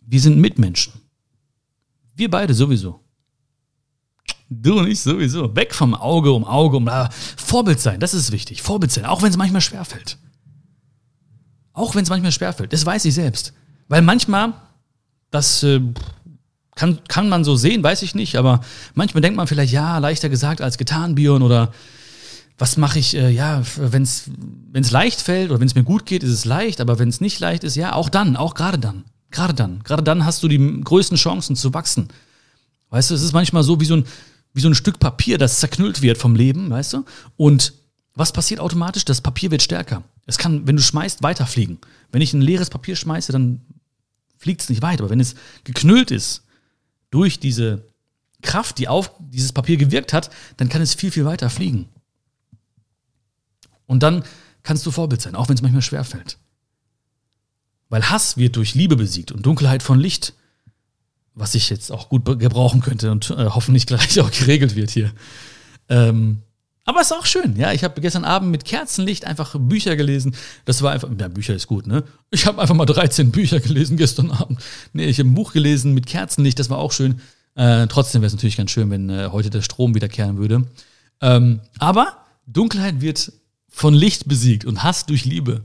Wir 0.05 0.19
sind 0.19 0.39
Mitmenschen. 0.39 0.93
Wir 2.15 2.29
beide 2.29 2.53
sowieso. 2.53 2.99
Du 4.49 4.79
und 4.79 4.87
ich 4.87 4.99
sowieso. 4.99 5.55
Weg 5.55 5.73
vom 5.73 5.95
Auge 5.95 6.31
um 6.31 6.43
Auge 6.43 6.77
um 6.77 6.87
ah, 6.87 7.09
Vorbild 7.37 7.79
sein, 7.79 7.99
das 7.99 8.13
ist 8.13 8.31
wichtig. 8.31 8.61
Vorbild 8.61 8.91
sein, 8.91 9.05
auch 9.05 9.21
wenn 9.21 9.29
es 9.29 9.37
manchmal 9.37 9.61
schwerfällt. 9.61 10.17
Auch 11.71 11.95
wenn 11.95 12.03
es 12.03 12.09
manchmal 12.09 12.31
schwerfällt. 12.31 12.71
Das 12.73 12.85
weiß 12.85 13.05
ich 13.05 13.13
selbst. 13.15 13.53
Weil 13.87 14.03
manchmal, 14.03 14.53
das 15.31 15.63
äh, 15.63 15.81
kann, 16.75 16.99
kann 17.07 17.29
man 17.29 17.43
so 17.43 17.55
sehen, 17.55 17.83
weiß 17.83 18.01
ich 18.01 18.15
nicht, 18.15 18.35
aber 18.35 18.61
manchmal 18.95 19.21
denkt 19.21 19.37
man 19.37 19.47
vielleicht, 19.47 19.73
ja, 19.73 19.97
leichter 19.99 20.29
gesagt 20.29 20.61
als 20.61 20.77
getan, 20.77 21.15
Bion, 21.15 21.43
oder 21.43 21.71
was 22.57 22.77
mache 22.77 22.99
ich, 22.99 23.15
äh, 23.15 23.29
ja, 23.29 23.63
wenn 23.77 24.03
es 24.03 24.91
leicht 24.91 25.21
fällt 25.21 25.51
oder 25.51 25.59
wenn 25.59 25.67
es 25.67 25.75
mir 25.75 25.83
gut 25.83 26.05
geht, 26.05 26.23
ist 26.23 26.31
es 26.31 26.45
leicht, 26.45 26.81
aber 26.81 26.99
wenn 26.99 27.09
es 27.09 27.21
nicht 27.21 27.39
leicht 27.39 27.63
ist, 27.63 27.75
ja, 27.75 27.93
auch 27.93 28.09
dann, 28.09 28.35
auch 28.35 28.53
gerade 28.53 28.77
dann. 28.77 29.03
Gerade 29.31 29.53
dann. 29.53 29.81
Gerade 29.83 30.03
dann 30.03 30.25
hast 30.25 30.43
du 30.43 30.47
die 30.47 30.81
größten 30.81 31.17
Chancen 31.17 31.55
zu 31.55 31.73
wachsen. 31.73 32.09
Weißt 32.91 33.09
du, 33.09 33.15
es 33.15 33.23
ist 33.23 33.33
manchmal 33.33 33.63
so 33.63 33.79
wie 33.79 33.85
so 33.85 33.95
ein, 33.95 34.05
wie 34.53 34.61
so 34.61 34.69
ein 34.69 34.75
Stück 34.75 34.99
Papier, 34.99 35.39
das 35.39 35.59
zerknüllt 35.59 36.03
wird 36.03 36.19
vom 36.19 36.35
Leben, 36.35 36.69
weißt 36.69 36.93
du? 36.93 37.05
Und 37.35 37.73
was 38.13 38.31
passiert 38.31 38.59
automatisch? 38.59 39.05
Das 39.05 39.21
Papier 39.21 39.49
wird 39.49 39.63
stärker. 39.63 40.03
Es 40.27 40.37
kann, 40.37 40.67
wenn 40.67 40.75
du 40.75 40.83
schmeißt, 40.83 41.23
weiterfliegen. 41.23 41.79
Wenn 42.11 42.21
ich 42.21 42.33
ein 42.33 42.41
leeres 42.41 42.69
Papier 42.69 42.95
schmeiße, 42.95 43.31
dann 43.31 43.61
fliegt 44.37 44.61
es 44.61 44.69
nicht 44.69 44.83
weiter. 44.83 45.03
Aber 45.03 45.09
wenn 45.09 45.19
es 45.19 45.33
geknüllt 45.63 46.11
ist 46.11 46.43
durch 47.13 47.39
diese 47.39 47.85
Kraft, 48.41 48.79
die 48.79 48.87
auf 48.87 49.11
dieses 49.19 49.53
Papier 49.53 49.77
gewirkt 49.77 50.13
hat, 50.13 50.31
dann 50.57 50.67
kann 50.67 50.81
es 50.81 50.95
viel, 50.95 51.11
viel 51.11 51.25
weiter 51.25 51.49
fliegen. 51.49 51.87
Und 53.85 54.01
dann 54.01 54.23
kannst 54.63 54.85
du 54.85 54.91
Vorbild 54.91 55.21
sein, 55.21 55.35
auch 55.35 55.47
wenn 55.47 55.55
es 55.55 55.61
manchmal 55.61 55.83
schwerfällt. 55.83 56.37
Weil 57.89 58.09
Hass 58.09 58.37
wird 58.37 58.55
durch 58.55 58.73
Liebe 58.73 58.95
besiegt 58.95 59.31
und 59.31 59.45
Dunkelheit 59.45 59.83
von 59.83 59.99
Licht, 59.99 60.33
was 61.35 61.53
ich 61.53 61.69
jetzt 61.69 61.91
auch 61.91 62.09
gut 62.09 62.25
gebrauchen 62.25 62.81
könnte 62.81 63.11
und 63.11 63.29
äh, 63.29 63.45
hoffentlich 63.49 63.85
gleich 63.85 64.19
auch 64.21 64.31
geregelt 64.31 64.75
wird 64.75 64.89
hier. 64.89 65.11
Ähm, 65.89 66.41
aber 66.85 67.01
es 67.01 67.07
ist 67.07 67.17
auch 67.17 67.25
schön, 67.25 67.55
ja. 67.55 67.71
Ich 67.71 67.83
habe 67.83 68.01
gestern 68.01 68.25
Abend 68.25 68.51
mit 68.51 68.65
Kerzenlicht 68.65 69.25
einfach 69.25 69.55
Bücher 69.57 69.95
gelesen. 69.95 70.35
Das 70.65 70.81
war 70.81 70.91
einfach, 70.91 71.09
ja, 71.17 71.27
Bücher 71.29 71.55
ist 71.55 71.67
gut, 71.67 71.87
ne? 71.87 72.03
Ich 72.29 72.45
habe 72.45 72.61
einfach 72.61 72.75
mal 72.75 72.85
13 72.85 73.31
Bücher 73.31 73.59
gelesen 73.59 73.95
gestern 73.95 74.31
Abend. 74.31 74.59
Nee, 74.91 75.05
ich 75.05 75.19
habe 75.19 75.29
ein 75.29 75.33
Buch 75.33 75.53
gelesen 75.53 75.93
mit 75.93 76.05
Kerzenlicht, 76.05 76.59
das 76.59 76.69
war 76.69 76.77
auch 76.77 76.91
schön. 76.91 77.21
Äh, 77.55 77.87
trotzdem 77.87 78.21
wäre 78.21 78.27
es 78.27 78.33
natürlich 78.33 78.57
ganz 78.57 78.71
schön, 78.71 78.89
wenn 78.89 79.09
äh, 79.09 79.29
heute 79.31 79.49
der 79.49 79.61
Strom 79.61 79.95
wiederkehren 79.95 80.37
würde. 80.37 80.65
Ähm, 81.21 81.61
aber 81.79 82.17
Dunkelheit 82.47 82.99
wird 82.99 83.31
von 83.69 83.93
Licht 83.93 84.27
besiegt 84.27 84.65
und 84.65 84.83
Hass 84.83 85.05
durch 85.05 85.25
Liebe. 85.25 85.61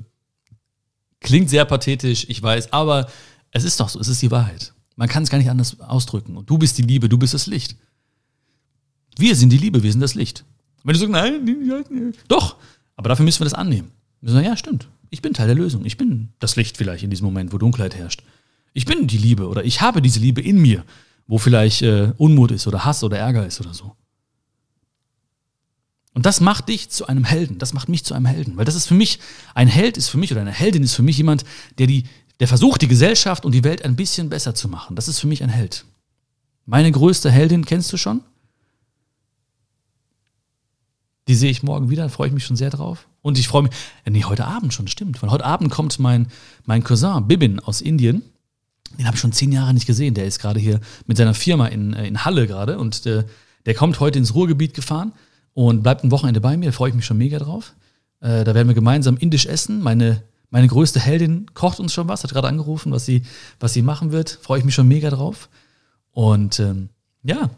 Klingt 1.20 1.50
sehr 1.50 1.64
pathetisch, 1.64 2.26
ich 2.28 2.40
weiß, 2.42 2.72
aber 2.72 3.08
es 3.50 3.64
ist 3.64 3.80
doch 3.80 3.88
so, 3.88 3.98
es 3.98 4.08
ist 4.08 4.22
die 4.22 4.30
Wahrheit. 4.30 4.72
Man 4.94 5.08
kann 5.08 5.22
es 5.22 5.30
gar 5.30 5.38
nicht 5.38 5.50
anders 5.50 5.80
ausdrücken. 5.80 6.36
Und 6.36 6.48
du 6.50 6.58
bist 6.58 6.78
die 6.78 6.82
Liebe, 6.82 7.08
du 7.08 7.18
bist 7.18 7.34
das 7.34 7.46
Licht. 7.46 7.76
Wir 9.16 9.34
sind 9.34 9.50
die 9.50 9.58
Liebe, 9.58 9.82
wir 9.82 9.90
sind 9.90 10.00
das 10.00 10.14
Licht. 10.14 10.44
Wenn 10.88 10.94
du 10.94 11.00
sagst, 11.00 11.12
nein, 11.12 12.14
doch, 12.28 12.56
aber 12.96 13.10
dafür 13.10 13.24
müssen 13.26 13.40
wir 13.40 13.44
das 13.44 13.52
annehmen. 13.52 13.90
Wir 14.22 14.32
sagen, 14.32 14.46
ja, 14.46 14.56
stimmt. 14.56 14.88
Ich 15.10 15.20
bin 15.20 15.34
Teil 15.34 15.46
der 15.46 15.54
Lösung. 15.54 15.84
Ich 15.84 15.98
bin 15.98 16.30
das 16.38 16.56
Licht 16.56 16.78
vielleicht 16.78 17.04
in 17.04 17.10
diesem 17.10 17.26
Moment, 17.26 17.52
wo 17.52 17.58
Dunkelheit 17.58 17.94
herrscht. 17.94 18.22
Ich 18.72 18.86
bin 18.86 19.06
die 19.06 19.18
Liebe 19.18 19.48
oder 19.48 19.64
ich 19.64 19.82
habe 19.82 20.00
diese 20.00 20.18
Liebe 20.18 20.40
in 20.40 20.56
mir, 20.56 20.84
wo 21.26 21.36
vielleicht 21.36 21.82
äh, 21.82 22.12
Unmut 22.16 22.52
ist 22.52 22.66
oder 22.66 22.86
Hass 22.86 23.04
oder 23.04 23.18
Ärger 23.18 23.46
ist 23.46 23.60
oder 23.60 23.74
so. 23.74 23.96
Und 26.14 26.24
das 26.24 26.40
macht 26.40 26.70
dich 26.70 26.88
zu 26.88 27.06
einem 27.06 27.24
Helden. 27.24 27.58
Das 27.58 27.74
macht 27.74 27.90
mich 27.90 28.02
zu 28.04 28.14
einem 28.14 28.24
Helden. 28.24 28.56
Weil 28.56 28.64
das 28.64 28.74
ist 28.74 28.86
für 28.86 28.94
mich, 28.94 29.20
ein 29.54 29.68
Held 29.68 29.98
ist 29.98 30.08
für 30.08 30.16
mich 30.16 30.32
oder 30.32 30.40
eine 30.40 30.52
Heldin 30.52 30.82
ist 30.82 30.94
für 30.94 31.02
mich 31.02 31.18
jemand, 31.18 31.44
der, 31.76 31.86
die, 31.86 32.04
der 32.40 32.48
versucht, 32.48 32.80
die 32.80 32.88
Gesellschaft 32.88 33.44
und 33.44 33.52
die 33.52 33.62
Welt 33.62 33.84
ein 33.84 33.94
bisschen 33.94 34.30
besser 34.30 34.54
zu 34.54 34.68
machen. 34.68 34.96
Das 34.96 35.06
ist 35.06 35.20
für 35.20 35.26
mich 35.26 35.42
ein 35.42 35.50
Held. 35.50 35.84
Meine 36.64 36.90
größte 36.90 37.30
Heldin 37.30 37.66
kennst 37.66 37.92
du 37.92 37.98
schon? 37.98 38.22
Die 41.28 41.34
sehe 41.34 41.50
ich 41.50 41.62
morgen 41.62 41.90
wieder, 41.90 42.04
da 42.04 42.08
freue 42.08 42.28
ich 42.28 42.34
mich 42.34 42.46
schon 42.46 42.56
sehr 42.56 42.70
drauf. 42.70 43.06
Und 43.20 43.38
ich 43.38 43.48
freue 43.48 43.64
mich, 43.64 43.72
ja, 44.04 44.10
nee, 44.10 44.24
heute 44.24 44.46
Abend 44.46 44.72
schon, 44.72 44.88
stimmt. 44.88 45.22
Weil 45.22 45.30
heute 45.30 45.44
Abend 45.44 45.70
kommt 45.70 45.98
mein, 45.98 46.28
mein 46.64 46.82
Cousin 46.82 47.28
Bibin 47.28 47.60
aus 47.60 47.82
Indien. 47.82 48.22
Den 48.98 49.06
habe 49.06 49.16
ich 49.16 49.20
schon 49.20 49.32
zehn 49.32 49.52
Jahre 49.52 49.74
nicht 49.74 49.86
gesehen. 49.86 50.14
Der 50.14 50.24
ist 50.24 50.38
gerade 50.38 50.58
hier 50.58 50.80
mit 51.06 51.18
seiner 51.18 51.34
Firma 51.34 51.66
in, 51.66 51.92
äh, 51.92 52.06
in 52.06 52.24
Halle 52.24 52.46
gerade 52.46 52.78
und 52.78 53.04
der, 53.04 53.18
äh, 53.18 53.24
der 53.66 53.74
kommt 53.74 54.00
heute 54.00 54.18
ins 54.18 54.34
Ruhrgebiet 54.34 54.72
gefahren 54.72 55.12
und 55.52 55.82
bleibt 55.82 56.02
ein 56.02 56.10
Wochenende 56.10 56.40
bei 56.40 56.56
mir, 56.56 56.66
da 56.66 56.72
freue 56.72 56.88
ich 56.88 56.94
mich 56.94 57.04
schon 57.04 57.18
mega 57.18 57.38
drauf. 57.38 57.74
Äh, 58.20 58.44
da 58.44 58.54
werden 58.54 58.68
wir 58.68 58.74
gemeinsam 58.74 59.18
indisch 59.18 59.44
essen. 59.44 59.82
Meine, 59.82 60.22
meine 60.48 60.68
größte 60.68 61.00
Heldin 61.00 61.52
kocht 61.52 61.78
uns 61.78 61.92
schon 61.92 62.08
was, 62.08 62.22
hat 62.22 62.32
gerade 62.32 62.48
angerufen, 62.48 62.92
was 62.92 63.04
sie, 63.04 63.22
was 63.60 63.74
sie 63.74 63.82
machen 63.82 64.12
wird. 64.12 64.30
Freue 64.40 64.60
ich 64.60 64.64
mich 64.64 64.74
schon 64.74 64.88
mega 64.88 65.10
drauf. 65.10 65.50
Und 66.12 66.58
ähm, 66.60 66.88
ja, 67.22 67.50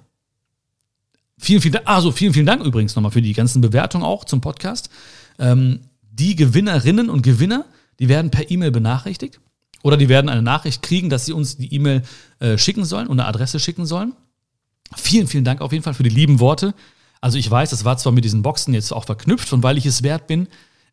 vielen, 1.41 1.61
vielen 1.61 1.73
Dank. 1.75 1.89
Also 1.89 2.13
vielen, 2.13 2.33
vielen 2.33 2.47
Dank 2.47 2.63
übrigens 2.65 2.95
nochmal 2.95 3.13
für 3.13 3.23
die 3.23 3.33
ganzen 3.33 3.61
Bewertungen 3.61 4.05
auch 4.05 4.25
zum 4.25 4.41
Podcast. 4.41 4.91
Ähm, 5.39 5.81
die 6.11 6.37
Gewinnerinnen 6.37 7.11
und 7.11 7.23
Gewinner, 7.23 7.65
die 7.99 8.09
werden 8.09 8.31
per 8.31 8.51
E-Mail 8.51 8.71
benachrichtigt. 8.71 9.41
Oder 9.83 9.97
die 9.97 10.09
werden 10.09 10.29
eine 10.29 10.43
Nachricht 10.43 10.83
kriegen, 10.83 11.09
dass 11.09 11.27
sie 11.27 11.33
uns 11.33 11.57
die 11.57 11.75
E-Mail 11.75 12.03
äh, 12.39 12.59
schicken 12.59 12.85
sollen 12.85 13.07
und 13.07 13.19
eine 13.19 13.29
Adresse 13.29 13.59
schicken 13.59 13.87
sollen. 13.87 14.15
Vielen, 14.95 15.27
vielen 15.27 15.45
Dank 15.45 15.61
auf 15.61 15.73
jeden 15.73 15.85
Fall 15.85 15.95
für 15.95 16.03
die 16.03 16.11
lieben 16.11 16.41
Worte. 16.41 16.75
Also 17.21 17.39
ich 17.39 17.51
weiß, 17.51 17.71
das 17.71 17.85
war 17.85 17.97
zwar 17.97 18.13
mit 18.13 18.25
diesen 18.25 18.43
Boxen 18.43 18.75
jetzt 18.75 18.93
auch 18.93 19.05
verknüpft, 19.05 19.49
von 19.49 19.63
weil 19.63 19.79
ich 19.79 19.87
es 19.87 20.03
wert 20.03 20.27
bin, 20.27 20.49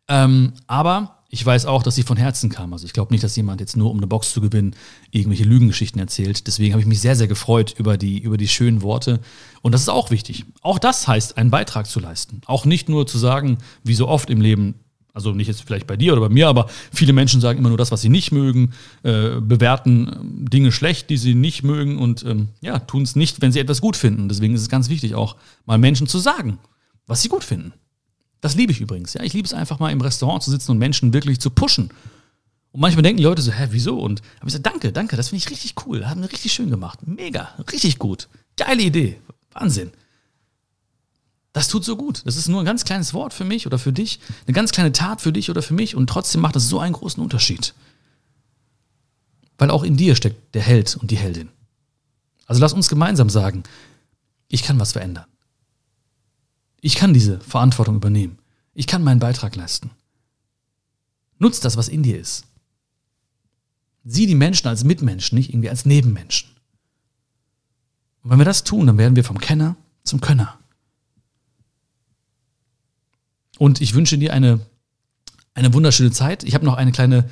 ähm, 0.08 0.52
aber 0.66 1.17
ich 1.30 1.44
weiß 1.44 1.66
auch, 1.66 1.82
dass 1.82 1.94
sie 1.94 2.02
von 2.04 2.16
Herzen 2.16 2.48
kam. 2.48 2.72
Also 2.72 2.86
ich 2.86 2.94
glaube 2.94 3.12
nicht, 3.12 3.22
dass 3.22 3.36
jemand 3.36 3.60
jetzt 3.60 3.76
nur, 3.76 3.90
um 3.90 3.98
eine 3.98 4.06
Box 4.06 4.32
zu 4.32 4.40
gewinnen, 4.40 4.74
irgendwelche 5.10 5.44
Lügengeschichten 5.44 6.00
erzählt. 6.00 6.46
Deswegen 6.46 6.72
habe 6.72 6.80
ich 6.80 6.88
mich 6.88 7.00
sehr, 7.00 7.16
sehr 7.16 7.28
gefreut 7.28 7.74
über 7.76 7.98
die, 7.98 8.18
über 8.18 8.38
die 8.38 8.48
schönen 8.48 8.80
Worte. 8.80 9.20
Und 9.60 9.72
das 9.72 9.82
ist 9.82 9.90
auch 9.90 10.10
wichtig. 10.10 10.46
Auch 10.62 10.78
das 10.78 11.06
heißt, 11.06 11.36
einen 11.36 11.50
Beitrag 11.50 11.86
zu 11.86 12.00
leisten. 12.00 12.40
Auch 12.46 12.64
nicht 12.64 12.88
nur 12.88 13.06
zu 13.06 13.18
sagen, 13.18 13.58
wie 13.84 13.94
so 13.94 14.08
oft 14.08 14.30
im 14.30 14.40
Leben, 14.40 14.76
also 15.12 15.32
nicht 15.32 15.48
jetzt 15.48 15.62
vielleicht 15.62 15.86
bei 15.86 15.98
dir 15.98 16.12
oder 16.12 16.22
bei 16.22 16.28
mir, 16.30 16.48
aber 16.48 16.68
viele 16.92 17.12
Menschen 17.12 17.42
sagen 17.42 17.58
immer 17.58 17.68
nur 17.68 17.78
das, 17.78 17.90
was 17.90 18.00
sie 18.00 18.08
nicht 18.08 18.32
mögen, 18.32 18.72
äh, 19.02 19.38
bewerten 19.40 20.46
Dinge 20.50 20.72
schlecht, 20.72 21.10
die 21.10 21.18
sie 21.18 21.34
nicht 21.34 21.62
mögen 21.62 21.98
und 21.98 22.24
ähm, 22.24 22.48
ja, 22.62 22.78
tun 22.78 23.02
es 23.02 23.16
nicht, 23.16 23.42
wenn 23.42 23.52
sie 23.52 23.58
etwas 23.58 23.82
gut 23.82 23.96
finden. 23.96 24.30
Deswegen 24.30 24.54
ist 24.54 24.62
es 24.62 24.68
ganz 24.70 24.88
wichtig, 24.88 25.14
auch 25.14 25.36
mal 25.66 25.76
Menschen 25.76 26.06
zu 26.06 26.18
sagen, 26.20 26.58
was 27.06 27.20
sie 27.20 27.28
gut 27.28 27.44
finden. 27.44 27.74
Das 28.40 28.54
liebe 28.54 28.72
ich 28.72 28.80
übrigens. 28.80 29.14
Ja, 29.14 29.22
ich 29.22 29.32
liebe 29.32 29.46
es 29.46 29.54
einfach 29.54 29.78
mal 29.78 29.90
im 29.90 30.00
Restaurant 30.00 30.42
zu 30.42 30.50
sitzen 30.50 30.72
und 30.72 30.78
Menschen 30.78 31.12
wirklich 31.12 31.40
zu 31.40 31.50
pushen. 31.50 31.90
Und 32.72 32.80
manchmal 32.80 33.02
denken 33.02 33.18
die 33.18 33.24
Leute 33.24 33.42
so, 33.42 33.50
hä, 33.50 33.68
wieso? 33.70 33.98
Und 33.98 34.20
habe 34.20 34.40
ich 34.42 34.46
gesagt, 34.46 34.66
danke, 34.66 34.92
danke, 34.92 35.16
das 35.16 35.30
finde 35.30 35.44
ich 35.44 35.50
richtig 35.50 35.74
cool. 35.86 36.06
Haben 36.06 36.22
wir 36.22 36.30
richtig 36.30 36.52
schön 36.52 36.70
gemacht. 36.70 37.00
Mega, 37.06 37.54
richtig 37.72 37.98
gut. 37.98 38.28
Geile 38.56 38.82
Idee. 38.82 39.20
Wahnsinn. 39.52 39.92
Das 41.52 41.68
tut 41.68 41.84
so 41.84 41.96
gut. 41.96 42.22
Das 42.24 42.36
ist 42.36 42.48
nur 42.48 42.60
ein 42.62 42.66
ganz 42.66 42.84
kleines 42.84 43.14
Wort 43.14 43.32
für 43.32 43.44
mich 43.44 43.66
oder 43.66 43.78
für 43.78 43.92
dich, 43.92 44.20
eine 44.46 44.54
ganz 44.54 44.70
kleine 44.70 44.92
Tat 44.92 45.20
für 45.20 45.32
dich 45.32 45.50
oder 45.50 45.62
für 45.62 45.74
mich 45.74 45.96
und 45.96 46.08
trotzdem 46.08 46.40
macht 46.40 46.56
das 46.56 46.68
so 46.68 46.78
einen 46.78 46.92
großen 46.92 47.22
Unterschied. 47.22 47.74
Weil 49.56 49.70
auch 49.70 49.82
in 49.82 49.96
dir 49.96 50.14
steckt 50.14 50.54
der 50.54 50.62
Held 50.62 50.96
und 50.96 51.10
die 51.10 51.16
Heldin. 51.16 51.48
Also 52.46 52.60
lass 52.60 52.72
uns 52.72 52.88
gemeinsam 52.88 53.28
sagen, 53.28 53.64
ich 54.48 54.62
kann 54.62 54.78
was 54.78 54.92
verändern. 54.92 55.26
Ich 56.80 56.94
kann 56.94 57.12
diese 57.12 57.40
Verantwortung 57.40 57.96
übernehmen. 57.96 58.38
Ich 58.74 58.86
kann 58.86 59.02
meinen 59.02 59.20
Beitrag 59.20 59.56
leisten. 59.56 59.90
Nutz 61.38 61.60
das, 61.60 61.76
was 61.76 61.88
in 61.88 62.02
dir 62.02 62.18
ist. 62.18 62.44
Sieh 64.04 64.26
die 64.26 64.34
Menschen 64.34 64.68
als 64.68 64.84
Mitmenschen, 64.84 65.36
nicht 65.36 65.50
irgendwie 65.50 65.70
als 65.70 65.84
Nebenmenschen. 65.84 66.48
Und 68.22 68.30
wenn 68.30 68.38
wir 68.38 68.44
das 68.44 68.64
tun, 68.64 68.86
dann 68.86 68.98
werden 68.98 69.16
wir 69.16 69.24
vom 69.24 69.38
Kenner 69.38 69.76
zum 70.04 70.20
Könner. 70.20 70.58
Und 73.58 73.80
ich 73.80 73.94
wünsche 73.94 74.18
dir 74.18 74.32
eine, 74.32 74.60
eine 75.54 75.74
wunderschöne 75.74 76.12
Zeit. 76.12 76.44
Ich 76.44 76.54
habe 76.54 76.64
noch 76.64 76.74
eine 76.74 76.92
kleine, 76.92 77.28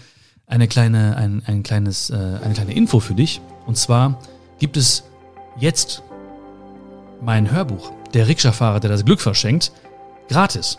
eine 0.46 0.68
kleine, 0.68 1.16
ein, 1.16 1.42
ein 1.46 1.62
kleines, 1.62 2.10
äh, 2.10 2.14
eine 2.16 2.54
kleine 2.54 2.74
Info 2.74 3.00
für 3.00 3.14
dich. 3.14 3.40
Und 3.66 3.78
zwar 3.78 4.20
gibt 4.58 4.76
es 4.76 5.04
jetzt 5.58 6.02
mein 7.22 7.50
Hörbuch 7.50 7.92
der 8.16 8.28
Rikscha-Fahrer, 8.28 8.80
der 8.80 8.88
das 8.88 9.04
Glück 9.04 9.20
verschenkt, 9.20 9.72
gratis. 10.30 10.78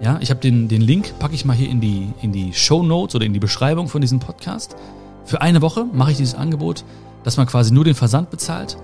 Ja, 0.00 0.18
ich 0.20 0.30
habe 0.30 0.40
den, 0.40 0.68
den 0.68 0.80
Link, 0.80 1.18
packe 1.18 1.34
ich 1.34 1.44
mal 1.44 1.56
hier 1.56 1.68
in 1.68 1.80
die, 1.80 2.12
in 2.22 2.30
die 2.30 2.52
Show 2.52 2.84
Notes 2.84 3.16
oder 3.16 3.24
in 3.24 3.32
die 3.32 3.40
Beschreibung 3.40 3.88
von 3.88 4.00
diesem 4.00 4.20
Podcast. 4.20 4.76
Für 5.24 5.40
eine 5.40 5.62
Woche 5.62 5.84
mache 5.92 6.12
ich 6.12 6.16
dieses 6.16 6.36
Angebot, 6.36 6.84
dass 7.24 7.36
man 7.38 7.48
quasi 7.48 7.74
nur 7.74 7.84
den 7.84 7.96
Versand 7.96 8.30
bezahlt. 8.30 8.76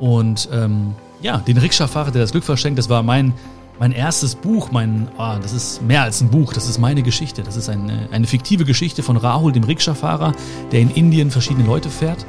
Und 0.00 0.48
ähm, 0.52 0.94
ja, 1.22 1.38
den 1.38 1.56
Rikscha-Fahrer, 1.56 2.10
der 2.10 2.22
das 2.22 2.32
Glück 2.32 2.42
verschenkt, 2.42 2.76
das 2.76 2.88
war 2.88 3.04
mein, 3.04 3.32
mein 3.78 3.92
erstes 3.92 4.34
Buch. 4.34 4.72
Mein, 4.72 5.06
oh, 5.16 5.36
das 5.40 5.52
ist 5.52 5.80
mehr 5.80 6.02
als 6.02 6.20
ein 6.22 6.30
Buch, 6.30 6.52
das 6.54 6.68
ist 6.68 6.80
meine 6.80 7.04
Geschichte. 7.04 7.44
Das 7.44 7.56
ist 7.56 7.68
eine, 7.68 8.08
eine 8.10 8.26
fiktive 8.26 8.64
Geschichte 8.64 9.04
von 9.04 9.16
Rahul, 9.16 9.52
dem 9.52 9.62
Rikscha-Fahrer, 9.62 10.32
der 10.72 10.80
in 10.80 10.90
Indien 10.90 11.30
verschiedene 11.30 11.64
Leute 11.64 11.88
fährt. 11.88 12.26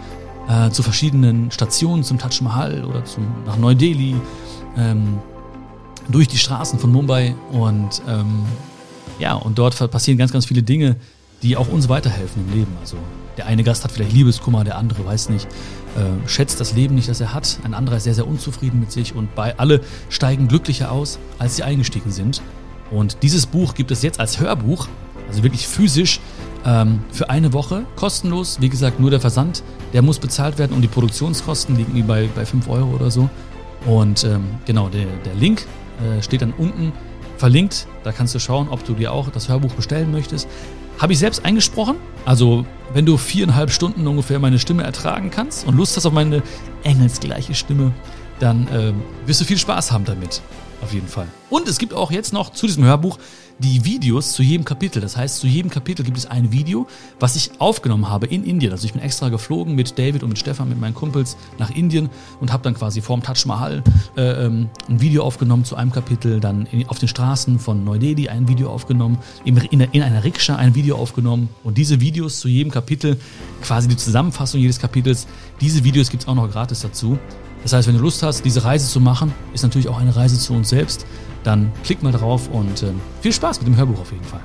Äh, 0.48 0.70
zu 0.70 0.84
verschiedenen 0.84 1.50
Stationen, 1.50 2.04
zum 2.04 2.20
Taj 2.20 2.44
Mahal 2.44 2.86
oder 2.86 3.04
zum, 3.06 3.26
nach 3.48 3.58
Neu-Delhi 3.58 4.14
ähm, 4.78 5.20
durch 6.10 6.28
die 6.28 6.38
Straßen 6.38 6.80
von 6.80 6.92
Mumbai 6.92 7.36
und 7.52 8.02
ähm, 8.08 8.46
ja, 9.20 9.34
und 9.34 9.58
dort 9.58 9.76
passieren 9.92 10.18
ganz, 10.18 10.32
ganz 10.32 10.46
viele 10.46 10.62
Dinge, 10.62 10.98
die 11.42 11.58
auch 11.58 11.68
uns 11.68 11.90
weiterhelfen 11.90 12.44
im 12.48 12.54
Leben. 12.54 12.72
Also 12.82 12.98
der 13.38 13.48
eine 13.48 13.64
Gast 13.64 13.84
hat 13.84 13.92
vielleicht 13.92 14.14
Liebeskummer, 14.14 14.64
der 14.64 14.78
andere 14.78 15.06
weiß 15.06 15.30
nicht, 15.30 15.46
äh, 15.96 16.28
schätzt 16.28 16.60
das 16.60 16.74
Leben 16.74 16.96
nicht, 16.96 17.08
das 17.08 17.22
er 17.22 17.34
hat. 17.34 17.60
Ein 17.64 17.74
anderer 17.74 17.98
ist 17.98 18.04
sehr, 18.04 18.16
sehr 18.16 18.28
unzufrieden 18.28 18.80
mit 18.80 18.92
sich 18.92 19.16
und 19.16 19.34
bei 19.36 19.58
alle 19.58 19.82
steigen 20.10 20.48
glücklicher 20.48 20.92
aus, 20.92 21.20
als 21.40 21.56
sie 21.56 21.64
eingestiegen 21.64 22.12
sind. 22.12 22.42
Und 22.92 23.18
dieses 23.24 23.46
Buch 23.46 23.74
gibt 23.74 23.92
es 23.92 24.04
jetzt 24.04 24.20
als 24.20 24.40
Hörbuch, 24.40 24.88
also 25.28 25.44
wirklich 25.44 25.68
physisch, 25.68 26.20
ähm, 26.66 27.02
für 27.12 27.30
eine 27.30 27.54
Woche 27.54 27.84
kostenlos. 27.96 28.58
Wie 28.62 28.70
gesagt, 28.70 29.00
nur 29.00 29.12
der 29.12 29.20
Versand, 29.20 29.64
der 29.94 30.02
muss 30.02 30.20
bezahlt 30.20 30.58
werden 30.58 30.74
und 30.74 30.82
die 30.82 30.88
Produktionskosten 30.88 31.76
liegen 31.76 32.08
bei, 32.08 32.30
bei 32.36 32.46
5 32.46 32.68
Euro 32.70 32.90
oder 32.96 33.12
so. 33.12 33.30
Und 33.86 34.24
ähm, 34.24 34.44
genau, 34.66 34.90
der, 34.90 35.06
der 35.26 35.36
Link 35.36 35.66
äh, 36.00 36.22
steht 36.22 36.42
dann 36.42 36.54
unten 36.54 36.92
verlinkt. 37.38 37.88
Da 38.04 38.12
kannst 38.12 38.34
du 38.34 38.40
schauen, 38.40 38.68
ob 38.70 38.84
du 38.86 38.94
dir 38.94 39.12
auch 39.12 39.30
das 39.30 39.50
Hörbuch 39.50 39.74
bestellen 39.74 40.12
möchtest. 40.12 40.48
Habe 40.98 41.14
ich 41.14 41.20
selbst 41.20 41.44
eingesprochen. 41.44 41.98
Also, 42.26 42.66
wenn 42.94 43.06
du 43.06 43.18
viereinhalb 43.18 43.70
Stunden 43.70 44.08
ungefähr 44.08 44.40
meine 44.40 44.60
Stimme 44.60 44.84
ertragen 44.84 45.30
kannst 45.30 45.68
und 45.68 45.76
Lust 45.76 45.98
hast 45.98 46.06
auf 46.06 46.14
meine 46.14 46.42
engelsgleiche 46.84 47.54
Stimme, 47.54 47.92
dann 48.40 48.68
äh, 48.68 48.94
wirst 49.28 49.42
du 49.42 49.46
viel 49.46 49.58
Spaß 49.58 49.92
haben 49.92 50.06
damit. 50.06 50.42
Auf 50.82 50.94
jeden 50.94 51.08
Fall. 51.08 51.28
Und 51.50 51.68
es 51.68 51.78
gibt 51.78 51.94
auch 51.94 52.12
jetzt 52.12 52.34
noch 52.34 52.52
zu 52.52 52.68
diesem 52.68 52.84
Hörbuch 52.84 53.18
die 53.60 53.86
Videos 53.86 54.34
zu 54.34 54.44
jedem 54.44 54.66
Kapitel. 54.66 55.02
Das 55.02 55.16
heißt, 55.16 55.38
zu 55.38 55.48
jedem 55.48 55.72
Kapitel 55.72 56.04
gibt 56.04 56.18
es 56.18 56.26
ein 56.26 56.52
Video, 56.52 56.88
was 57.20 57.36
ich 57.36 57.52
aufgenommen 57.60 58.10
habe 58.10 58.28
in 58.28 58.44
Indien. 58.44 58.72
Also 58.72 58.86
ich 58.86 58.94
bin 58.94 59.02
extra 59.02 59.30
geflogen 59.30 59.76
mit 59.76 59.98
David 59.98 60.24
und 60.24 60.30
mit 60.30 60.40
Stefan, 60.40 60.70
mit 60.70 60.80
meinen 60.80 60.94
Kumpels 60.94 61.38
nach 61.58 61.70
Indien 61.70 62.10
und 62.42 62.52
habe 62.52 62.64
dann 62.64 62.74
quasi 62.74 63.02
vorm 63.02 63.24
Taj 63.24 63.46
Mahal 63.46 63.84
äh, 64.18 64.46
ähm, 64.46 64.70
ein 64.90 65.02
Video 65.02 65.24
aufgenommen 65.24 65.64
zu 65.64 65.76
einem 65.76 65.92
Kapitel, 65.92 66.40
dann 66.40 66.66
in, 66.72 66.88
auf 66.90 67.00
den 67.00 67.08
Straßen 67.08 67.60
von 67.60 67.84
Neu-Delhi 67.84 68.30
ein 68.30 68.48
Video 68.48 68.70
aufgenommen, 68.70 69.18
in, 69.46 69.58
in, 69.58 69.80
in 69.80 70.02
einer 70.02 70.24
Rikscha 70.24 70.56
ein 70.56 70.76
Video 70.76 70.98
aufgenommen 70.98 71.50
und 71.64 71.78
diese 71.78 72.02
Videos 72.02 72.40
zu 72.40 72.48
jedem 72.48 72.72
Kapitel, 72.72 73.18
quasi 73.62 73.88
die 73.88 73.98
Zusammenfassung 73.98 74.60
jedes 74.60 74.80
Kapitels, 74.80 75.28
diese 75.62 75.84
Videos 75.84 76.10
gibt 76.10 76.24
es 76.24 76.30
auch 76.30 76.36
noch 76.36 76.50
gratis 76.52 76.82
dazu. 76.82 77.18
Das 77.66 77.74
heißt, 77.74 77.88
wenn 77.88 77.96
du 77.96 78.02
Lust 78.02 78.22
hast, 78.22 78.46
diese 78.46 78.64
Reise 78.64 78.88
zu 78.88 79.02
machen, 79.02 79.34
ist 79.54 79.64
natürlich 79.64 79.90
auch 79.90 80.00
eine 80.00 80.16
Reise 80.16 80.38
zu 80.38 80.54
uns 80.54 80.70
selbst 80.70 81.06
dann 81.46 81.72
klick 81.84 82.04
mal 82.04 82.12
drauf 82.12 82.50
und 82.52 82.84
äh, 82.84 82.92
viel 83.22 83.32
Spaß 83.32 83.60
mit 83.60 83.68
dem 83.68 83.78
Hörbuch 83.78 84.00
auf 84.00 84.12
jeden 84.12 84.24
Fall. 84.24 84.42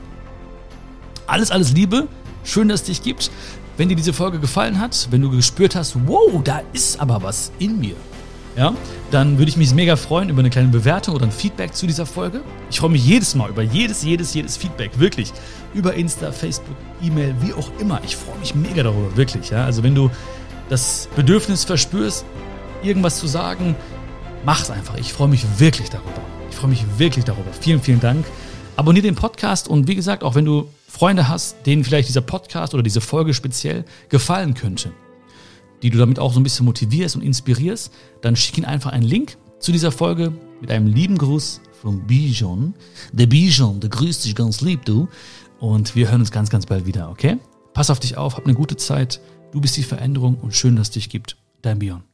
Alles, 1.26 1.50
alles 1.50 1.72
Liebe. 1.72 2.06
Schön, 2.44 2.68
dass 2.68 2.80
es 2.80 2.86
dich 2.86 3.02
gibt. 3.02 3.30
Wenn 3.76 3.88
dir 3.88 3.96
diese 3.96 4.12
Folge 4.12 4.38
gefallen 4.38 4.78
hat, 4.78 5.08
wenn 5.10 5.22
du 5.22 5.30
gespürt 5.30 5.74
hast, 5.74 5.96
wow, 6.06 6.42
da 6.44 6.62
ist 6.72 7.00
aber 7.00 7.22
was 7.22 7.50
in 7.58 7.78
mir, 7.78 7.94
ja, 8.56 8.74
dann 9.10 9.38
würde 9.38 9.48
ich 9.48 9.56
mich 9.56 9.72
mega 9.74 9.96
freuen 9.96 10.28
über 10.28 10.40
eine 10.40 10.50
kleine 10.50 10.68
Bewertung 10.68 11.14
oder 11.14 11.24
ein 11.24 11.32
Feedback 11.32 11.74
zu 11.74 11.86
dieser 11.86 12.04
Folge. 12.04 12.42
Ich 12.68 12.80
freue 12.80 12.90
mich 12.90 13.04
jedes 13.06 13.34
Mal 13.34 13.48
über 13.48 13.62
jedes, 13.62 14.02
jedes, 14.02 14.34
jedes 14.34 14.56
Feedback, 14.56 14.98
wirklich. 14.98 15.32
Über 15.72 15.94
Insta, 15.94 16.32
Facebook, 16.32 16.76
E-Mail, 17.00 17.34
wie 17.40 17.52
auch 17.52 17.70
immer. 17.78 18.00
Ich 18.04 18.16
freue 18.16 18.38
mich 18.38 18.54
mega 18.54 18.82
darüber, 18.82 19.16
wirklich. 19.16 19.50
Ja? 19.50 19.64
Also 19.64 19.82
wenn 19.82 19.94
du 19.94 20.10
das 20.68 21.08
Bedürfnis 21.14 21.64
verspürst, 21.64 22.24
irgendwas 22.82 23.18
zu 23.18 23.26
sagen, 23.26 23.76
mach's 24.44 24.70
einfach. 24.70 24.96
Ich 24.98 25.12
freue 25.12 25.28
mich 25.28 25.44
wirklich 25.58 25.90
darüber. 25.90 26.22
Ich 26.50 26.56
freue 26.56 26.70
mich 26.70 26.84
wirklich 26.98 27.24
darüber. 27.24 27.52
Vielen, 27.52 27.80
vielen 27.80 28.00
Dank. 28.00 28.26
Abonnier 28.76 29.02
den 29.02 29.14
Podcast 29.14 29.68
und 29.68 29.88
wie 29.88 29.94
gesagt, 29.94 30.22
auch 30.22 30.34
wenn 30.34 30.44
du 30.44 30.68
Freunde 30.88 31.28
hast, 31.28 31.66
denen 31.66 31.84
vielleicht 31.84 32.08
dieser 32.08 32.22
Podcast 32.22 32.74
oder 32.74 32.82
diese 32.82 33.00
Folge 33.00 33.34
speziell 33.34 33.84
gefallen 34.08 34.54
könnte, 34.54 34.92
die 35.82 35.90
du 35.90 35.98
damit 35.98 36.18
auch 36.18 36.32
so 36.32 36.40
ein 36.40 36.42
bisschen 36.42 36.66
motivierst 36.66 37.16
und 37.16 37.22
inspirierst, 37.22 37.92
dann 38.22 38.36
schick 38.36 38.58
ihnen 38.58 38.66
einfach 38.66 38.92
einen 38.92 39.04
Link 39.04 39.36
zu 39.58 39.72
dieser 39.72 39.92
Folge 39.92 40.32
mit 40.60 40.70
einem 40.70 40.86
lieben 40.86 41.18
Gruß 41.18 41.60
von 41.80 42.06
Bijon. 42.06 42.74
Der 43.12 43.26
Bijon, 43.26 43.80
der 43.80 43.90
grüßt 43.90 44.24
dich 44.24 44.34
ganz 44.34 44.60
lieb, 44.60 44.84
du. 44.84 45.08
Und 45.58 45.94
wir 45.94 46.10
hören 46.10 46.20
uns 46.20 46.30
ganz, 46.30 46.50
ganz 46.50 46.66
bald 46.66 46.86
wieder, 46.86 47.10
okay? 47.10 47.38
Pass 47.74 47.90
auf 47.90 48.00
dich 48.00 48.16
auf, 48.16 48.36
hab 48.36 48.44
eine 48.44 48.54
gute 48.54 48.76
Zeit. 48.76 49.20
Du 49.52 49.60
bist 49.60 49.76
die 49.76 49.82
Veränderung 49.82 50.36
und 50.40 50.54
schön, 50.54 50.76
dass 50.76 50.88
es 50.88 50.94
dich 50.94 51.08
gibt. 51.08 51.36
Dein 51.62 51.78
Bion. 51.78 52.09